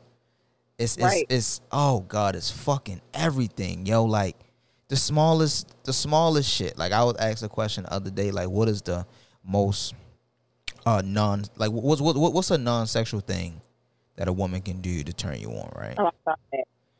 [0.80, 1.26] It's it's, Right.
[1.30, 4.06] it's oh god, it's fucking everything, yo.
[4.06, 4.36] Like
[4.88, 6.76] the smallest the smallest shit.
[6.76, 9.06] Like I was asked a question the other day, like what is the
[9.45, 9.93] most
[10.88, 13.62] uh non like what's what, what what's a non sexual thing
[14.16, 15.95] that a woman can do to turn you on, right?
[15.99, 16.10] Oh,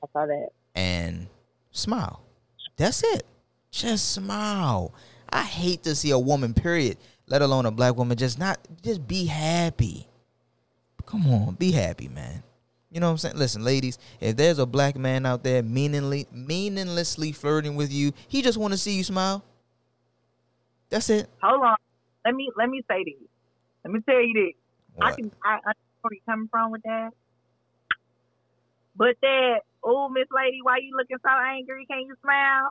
[0.04, 0.50] I saw that.
[0.76, 1.28] I and
[1.72, 2.22] smile.
[2.76, 3.24] That's it.
[3.72, 4.94] Just smile.
[5.30, 6.98] I hate to see a woman, period,
[7.28, 10.08] let alone a black woman, just not just be happy.
[11.06, 12.44] Come on, be happy, man.
[12.92, 13.38] You know what I'm saying?
[13.38, 18.42] Listen, ladies, if there's a black man out there meaningly, meaninglessly flirting with you, he
[18.44, 19.44] just want to see you smile.
[20.90, 21.28] That's it.
[21.42, 21.76] Hold on.
[22.24, 23.16] Let me let me say this.
[23.84, 25.02] Let me tell you this.
[25.02, 27.10] I can I understand where you're coming from with that.
[28.96, 31.86] But that, oh Miss Lady, why you looking so angry?
[31.90, 32.70] Can you smile?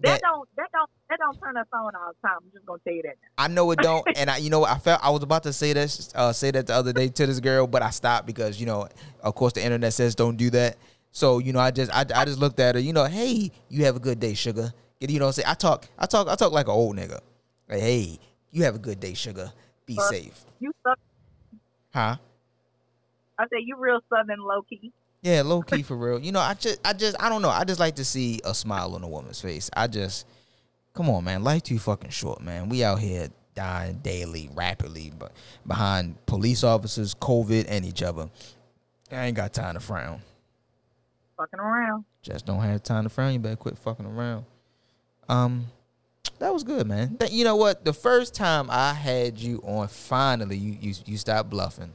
[0.00, 2.38] That- That, don't that don't that don't turn us on all the time.
[2.42, 3.16] I'm just gonna tell you that.
[3.20, 3.44] Now.
[3.44, 5.72] I know it don't, and I, you know, I felt I was about to say
[5.72, 8.66] this uh, say that the other day to this girl, but I stopped because you
[8.66, 8.88] know,
[9.22, 10.76] of course, the internet says don't do that.
[11.10, 12.80] So you know, I just, I, I just looked at her.
[12.80, 14.72] You know, hey, you have a good day, sugar.
[15.00, 17.20] You know, what I'm saying I talk, I talk, I talk like an old nigga.
[17.68, 18.18] Like, hey,
[18.50, 19.52] you have a good day, sugar.
[19.86, 20.98] Be Uh, safe, You suck.
[21.94, 22.16] huh?
[23.38, 24.92] I say you real southern low key.
[25.22, 26.18] Yeah, low key for real.
[26.20, 27.50] You know, I just, I just, I don't know.
[27.50, 29.68] I just like to see a smile on a woman's face.
[29.76, 30.26] I just,
[30.94, 31.42] come on, man.
[31.42, 32.68] Life too fucking short, man.
[32.68, 35.32] We out here dying daily, rapidly, but
[35.66, 38.30] behind police officers, COVID, and each other.
[39.10, 40.20] I ain't got time to frown.
[41.36, 42.04] Fucking around.
[42.22, 43.32] Just don't have time to frown.
[43.32, 44.44] You better quit fucking around.
[45.28, 45.66] Um,
[46.38, 47.16] that was good, man.
[47.16, 47.84] Th- You know what?
[47.84, 51.92] The first time I had you on, finally, you you you stopped bluffing.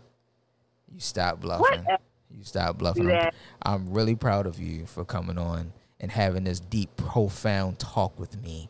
[0.94, 1.84] You stopped bluffing.
[1.86, 2.02] What?
[2.36, 3.04] You stop bluffing.
[3.08, 3.32] Do I'm.
[3.62, 8.42] I'm really proud of you for coming on and having this deep, profound talk with
[8.42, 8.70] me.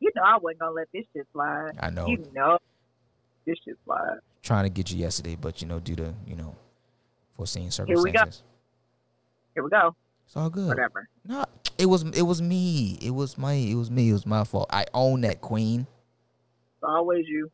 [0.00, 1.72] You know I wasn't gonna let this shit slide.
[1.80, 2.58] I know, You know
[3.46, 4.18] this shit slide.
[4.42, 6.54] trying to get you yesterday, but you know, due to you know,
[7.36, 7.70] foreseen we go.
[7.70, 8.42] circumstances,
[9.54, 9.94] Here we go.
[10.26, 10.68] it's all good.
[10.68, 11.08] Whatever.
[11.24, 11.44] No,
[11.78, 12.98] it was it was me.
[13.00, 14.10] It was my it was me.
[14.10, 14.68] It was my fault.
[14.70, 15.82] I own that queen.
[15.82, 17.50] It's always you.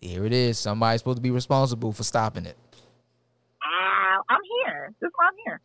[0.00, 0.58] Here it is.
[0.58, 2.56] Somebody's supposed to be responsible for stopping it.
[4.18, 4.92] Ow, I'm here.
[5.00, 5.60] That's why I'm here.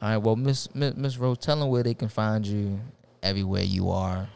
[0.00, 0.16] All right.
[0.18, 2.80] Well, Miss Miss, Miss Rose, tell them where they can find you
[3.22, 4.28] everywhere you are.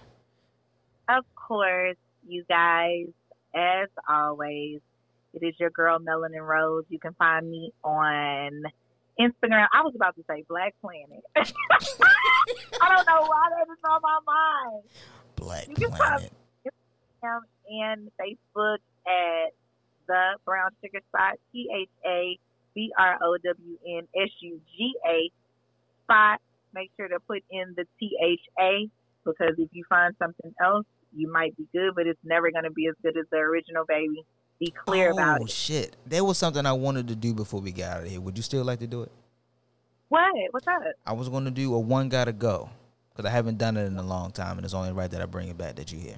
[1.08, 1.96] Of course,
[2.26, 3.06] you guys,
[3.54, 4.80] as always,
[5.34, 6.84] it is your girl Melanin Rose.
[6.88, 8.62] You can find me on
[9.20, 9.66] Instagram.
[9.72, 11.22] I was about to say Black Planet.
[11.36, 14.82] I don't know why that is on my mind.
[15.36, 16.32] Black You can Planet.
[16.66, 19.52] Instagram and Facebook at
[20.08, 21.34] the Brown Sugar Spot.
[21.52, 22.38] T H A
[22.74, 25.30] B R O W N S U G A
[26.04, 26.40] spot.
[26.74, 28.88] Make sure to put in the T H A
[29.24, 32.70] because if you find something else, you might be good, but it's never going to
[32.70, 34.24] be as good as the original, baby.
[34.58, 35.50] Be clear oh about it.
[35.50, 35.96] shit!
[36.06, 38.20] There was something I wanted to do before we got out of here.
[38.20, 39.12] Would you still like to do it?
[40.08, 40.32] What?
[40.50, 40.82] What's up?
[41.06, 42.70] I was going to do a one gotta go
[43.10, 45.26] because I haven't done it in a long time, and it's only right that I
[45.26, 46.16] bring it back that you hear.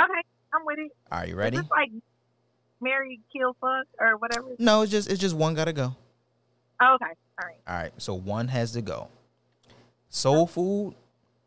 [0.00, 0.20] Okay,
[0.54, 0.92] I'm with it.
[1.10, 1.56] Are you ready?
[1.56, 1.90] this like
[2.80, 4.48] Mary Kill Fuck or whatever?
[4.58, 5.94] No, it's just it's just one gotta go.
[6.82, 7.56] Oh, okay, all right.
[7.66, 9.08] All right, so one has to go.
[10.08, 10.94] Soul food,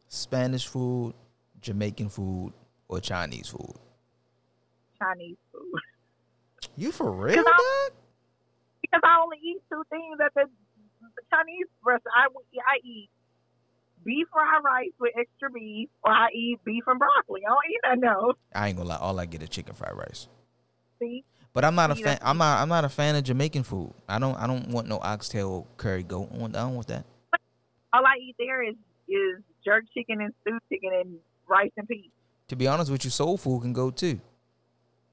[0.07, 1.13] Spanish food,
[1.61, 2.53] Jamaican food,
[2.87, 3.73] or Chinese food.
[5.01, 5.81] Chinese food.
[6.77, 7.89] You for real, Cause I-
[8.81, 10.45] because I only eat two things at the,
[11.31, 12.13] Chinese restaurant.
[12.15, 12.27] I,
[12.67, 13.09] I eat
[14.05, 17.41] beef fried rice with extra beef, or I eat beef and broccoli.
[17.45, 18.37] I don't eat nothing else.
[18.53, 18.97] I ain't gonna lie.
[18.97, 20.27] All I get is chicken fried rice.
[20.99, 21.23] See,
[21.53, 22.17] But I'm not a fan.
[22.21, 22.61] I'm not.
[22.61, 23.93] I'm not a fan of Jamaican food.
[24.07, 24.35] I don't.
[24.35, 26.29] I don't want no oxtail curry goat.
[26.33, 27.05] I, want, I don't want that.
[27.93, 28.75] All I eat there is
[29.07, 31.17] is jerk chicken and stew chicken and
[31.47, 32.09] rice and peas.
[32.47, 34.19] To be honest with you, soul food can go too.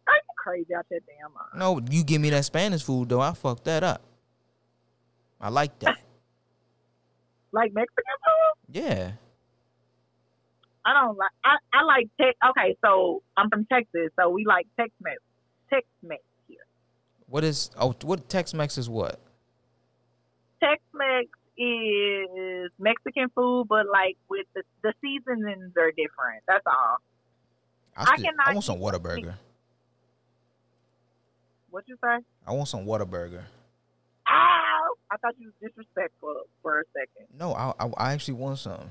[0.06, 1.48] Are you crazy out that damn mind?
[1.56, 3.20] No, you give me that Spanish food though.
[3.20, 4.02] I fuck that up.
[5.40, 5.98] I like that.
[7.52, 8.80] Like Mexican food?
[8.80, 9.10] Yeah.
[10.84, 11.30] I don't like.
[11.44, 12.38] I, I like Tex.
[12.50, 15.18] Okay, so I'm from Texas, so we like Tex Mex.
[15.72, 16.58] Tex Mex here.
[17.28, 17.70] What is?
[17.78, 19.20] Oh, what Tex-Mex is what?
[20.62, 26.42] Tex Mex is Mexican food, but like with the the seasonings are different.
[26.48, 26.96] That's all.
[27.96, 29.34] I, I cannot I want some Whataburger.
[31.70, 32.24] What you say?
[32.46, 33.42] I want some Whataburger.
[34.28, 34.94] Ow!
[35.10, 37.26] I thought you was disrespectful for a second.
[37.38, 38.90] No, I, I I actually want some.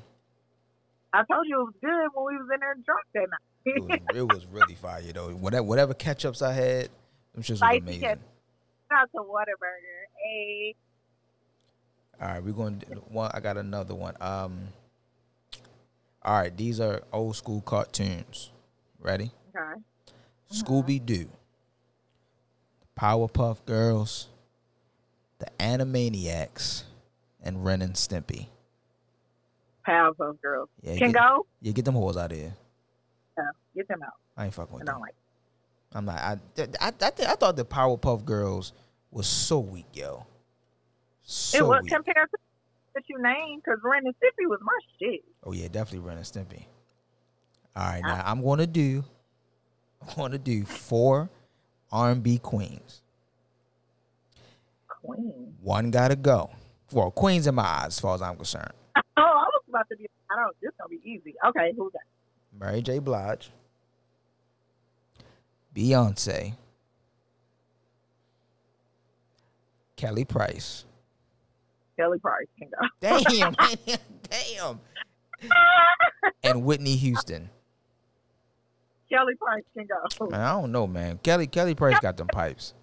[1.12, 3.28] I told you it was good when we was in there drunk that
[3.66, 5.30] It was, it was really fire though.
[5.32, 6.90] Whatever whatever ketchups I had,
[7.34, 8.02] them shits was Spicy amazing.
[8.02, 8.20] ketchup.
[8.92, 10.04] Out to Whataburger.
[10.24, 10.76] Hey,
[12.22, 13.30] All right, we're going to one.
[13.34, 14.16] I got another one.
[14.22, 14.60] Um.
[16.24, 18.52] All right, these are old school cartoons.
[19.00, 19.32] Ready?
[19.56, 19.82] okay.
[20.52, 21.30] Scooby Doo,
[23.00, 24.28] Powerpuff Girls,
[25.38, 26.84] the Animaniacs,
[27.44, 28.48] and Ren and Stimpy.
[29.88, 30.70] Powerpuff Girls.
[30.82, 31.46] Yeah, Can get, go?
[31.62, 32.54] yeah, get them hoes out of here.
[33.80, 34.12] Get them out.
[34.36, 35.00] I ain't fucking with them.
[35.00, 35.16] like
[35.94, 36.18] I'm not.
[36.18, 36.38] I
[36.82, 38.74] I I, thi- I thought the Powerpuff Girls
[39.10, 40.26] was so weak, yo.
[41.22, 41.94] So it was weak.
[41.94, 42.38] compared to
[42.96, 45.22] that you named because Ren and Stimpy was my shit.
[45.46, 46.66] Oh yeah, definitely Ren and Stimpy.
[47.74, 49.06] All right, now I'm gonna do.
[50.02, 51.30] I'm gonna do four
[51.90, 53.02] R&B queens.
[54.88, 55.54] Queen.
[55.62, 56.50] One gotta go.
[56.92, 58.74] Well, queens in my eyes, as far as I'm concerned.
[59.18, 60.08] Oh, I was about to be.
[60.32, 60.56] I don't.
[60.62, 61.36] This gonna be easy.
[61.48, 62.04] Okay, who's that?
[62.58, 63.00] Mary J.
[63.00, 63.50] Blige,
[65.84, 66.56] Beyonce,
[69.96, 70.84] Kelly Price.
[71.98, 72.88] Kelly Price can go.
[73.00, 73.56] Damn,
[74.30, 74.80] damn.
[76.44, 77.50] And Whitney Houston.
[79.10, 80.28] Kelly Price can go.
[80.30, 81.18] Man, I don't know, man.
[81.24, 82.74] Kelly Kelly Price got them pipes.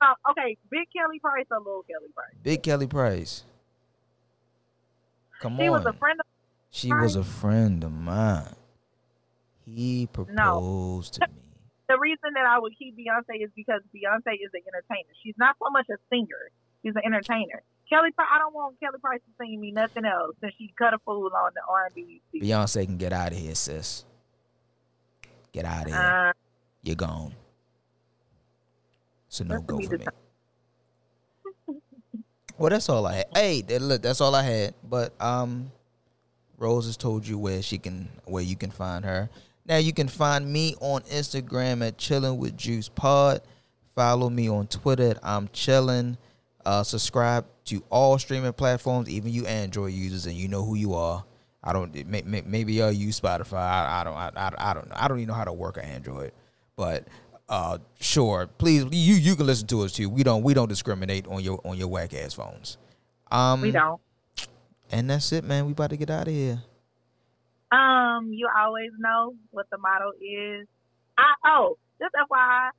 [0.00, 2.34] Oh, okay, big Kelly Price or little Kelly Price?
[2.42, 3.42] Big Kelly Price.
[5.40, 5.72] Come She on.
[5.72, 6.26] was a friend of.
[6.70, 8.54] she was a friend of mine.
[9.66, 11.34] He proposed to me.
[11.88, 15.12] The reason that I would keep Beyonce is because Beyonce is an entertainer.
[15.22, 16.50] She's not so much a singer.
[16.82, 17.62] She's an entertainer.
[17.88, 18.28] Kelly Price.
[18.32, 21.30] I don't want Kelly Price to sing me nothing else since she cut a fool
[21.34, 22.20] on the R and B.
[22.34, 24.04] Beyonce can get out of here, sis.
[25.52, 25.96] Get out of here.
[25.96, 26.32] Uh,
[26.82, 27.34] You're gone.
[29.28, 30.06] So no go for me.
[32.56, 33.26] Well, that's all I had.
[33.34, 34.74] Hey, look, that's all I had.
[34.88, 35.72] But um,
[36.56, 39.28] Rose has told you where she can, where you can find her.
[39.66, 43.40] Now you can find me on Instagram at Chillin' with Juice Pod.
[43.94, 46.16] Follow me on Twitter at I'm Chillin'.
[46.64, 50.94] Uh, subscribe to all streaming platforms, even you Android users, and you know who you
[50.94, 51.24] are.
[51.62, 51.94] I don't.
[52.06, 53.58] May, may, maybe y'all use Spotify.
[53.58, 54.14] I, I don't.
[54.14, 54.96] I, I, I don't know.
[54.96, 56.32] I don't even know how to work an Android,
[56.76, 57.08] but
[57.48, 58.48] uh, sure.
[58.58, 60.10] Please, you you can listen to us too.
[60.10, 62.76] We don't we don't discriminate on your on your whack ass phones.
[63.30, 64.00] Um, we don't.
[64.90, 65.64] And that's it, man.
[65.64, 66.62] We about to get out of here.
[67.72, 70.66] Um, you always know what the motto is.
[71.18, 72.70] I oh, just FYI,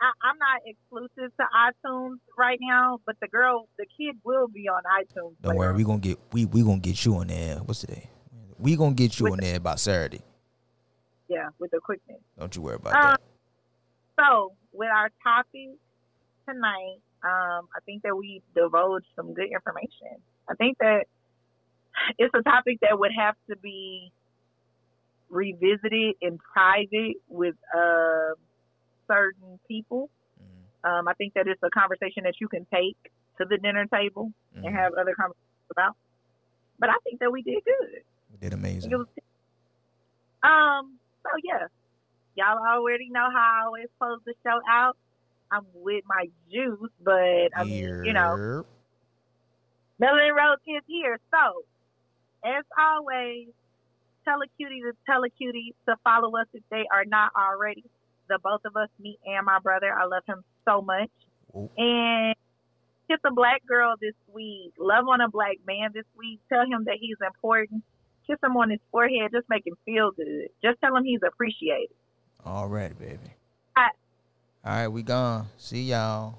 [0.00, 4.68] I, I'm not exclusive to iTunes right now, but the girl, the kid, will be
[4.68, 5.34] on iTunes.
[5.42, 7.56] Don't later worry, we gonna get we we gonna get you on there.
[7.58, 8.10] What's today?
[8.58, 10.22] We gonna get you With on there by Saturday.
[11.28, 12.20] yeah, with the quickness.
[12.38, 13.20] Don't you worry about Um, that.
[14.18, 15.70] So, with our topic
[16.48, 20.22] tonight, um, I think that we divulged some good information.
[20.48, 21.06] I think that
[22.18, 24.12] it's a topic that would have to be
[25.28, 28.34] revisited in private with uh,
[29.08, 30.10] certain people.
[30.40, 32.96] Mhm, Um, I think that it's a conversation that you can take
[33.38, 34.66] to the dinner table mhm.
[34.66, 35.96] and have other conversations about.
[36.78, 38.02] But I think that we did good.
[38.32, 38.90] We did amazing.
[38.92, 39.06] was
[40.42, 40.98] um.
[41.22, 41.66] So yeah,
[42.36, 44.96] y'all already know how I always close the show out.
[45.50, 48.66] I'm with my juice, but I mean, you know, Yep.
[50.10, 51.18] Melanin Rose is here.
[51.30, 51.62] So,
[52.44, 53.48] as always,
[54.24, 57.84] tell a cutie to tell a cutie to follow us if they are not already.
[58.28, 61.10] The both of us, me and my brother, I love him so much.
[61.52, 61.70] Whoop.
[61.76, 62.34] And
[63.08, 64.72] kiss a black girl this week.
[64.78, 66.40] Love on a black man this week.
[66.48, 67.84] Tell him that he's important.
[68.26, 69.30] Kiss him on his forehead.
[69.32, 70.48] Just make him feel good.
[70.62, 71.94] Just tell him he's appreciated.
[72.44, 73.18] All right, baby.
[73.76, 73.92] All right.
[74.64, 75.46] All right, we gone.
[75.58, 76.38] See y'all.